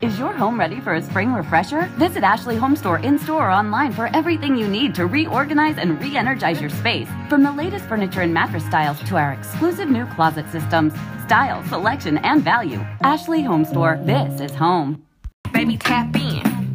Is 0.00 0.18
your 0.18 0.32
home 0.32 0.58
ready 0.58 0.80
for 0.80 0.94
a 0.94 1.02
spring 1.02 1.34
refresher? 1.34 1.82
Visit 1.98 2.24
Ashley 2.24 2.56
Home 2.56 2.74
Store 2.74 3.00
in 3.00 3.18
store 3.18 3.48
or 3.48 3.50
online 3.50 3.92
for 3.92 4.06
everything 4.16 4.56
you 4.56 4.66
need 4.66 4.94
to 4.94 5.04
reorganize 5.04 5.76
and 5.76 6.00
re 6.00 6.16
energize 6.16 6.58
your 6.58 6.70
space. 6.70 7.06
From 7.28 7.42
the 7.42 7.52
latest 7.52 7.84
furniture 7.84 8.22
and 8.22 8.32
mattress 8.32 8.64
styles 8.64 8.98
to 9.10 9.18
our 9.18 9.34
exclusive 9.34 9.90
new 9.90 10.06
closet 10.06 10.50
systems, 10.50 10.94
style, 11.26 11.62
selection, 11.64 12.16
and 12.16 12.42
value. 12.42 12.80
Ashley 13.02 13.42
Home 13.42 13.66
Store, 13.66 14.00
this 14.04 14.40
is 14.40 14.52
home. 14.52 15.04
Baby, 15.52 15.76
tap 15.76 16.16
in. 16.16 16.72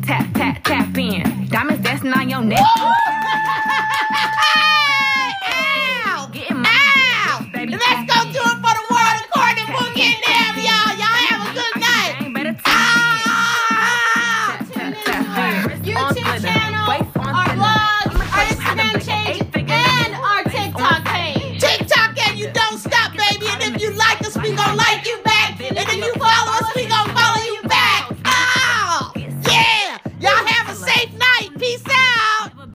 Tap, 0.00 0.02
tap, 0.02 0.32
tap, 0.32 0.64
tap 0.64 0.96
in. 0.96 1.46
Diamonds 1.48 1.82
dancing 1.82 2.14
on 2.14 2.30
your 2.30 2.40
neck. 2.40 2.64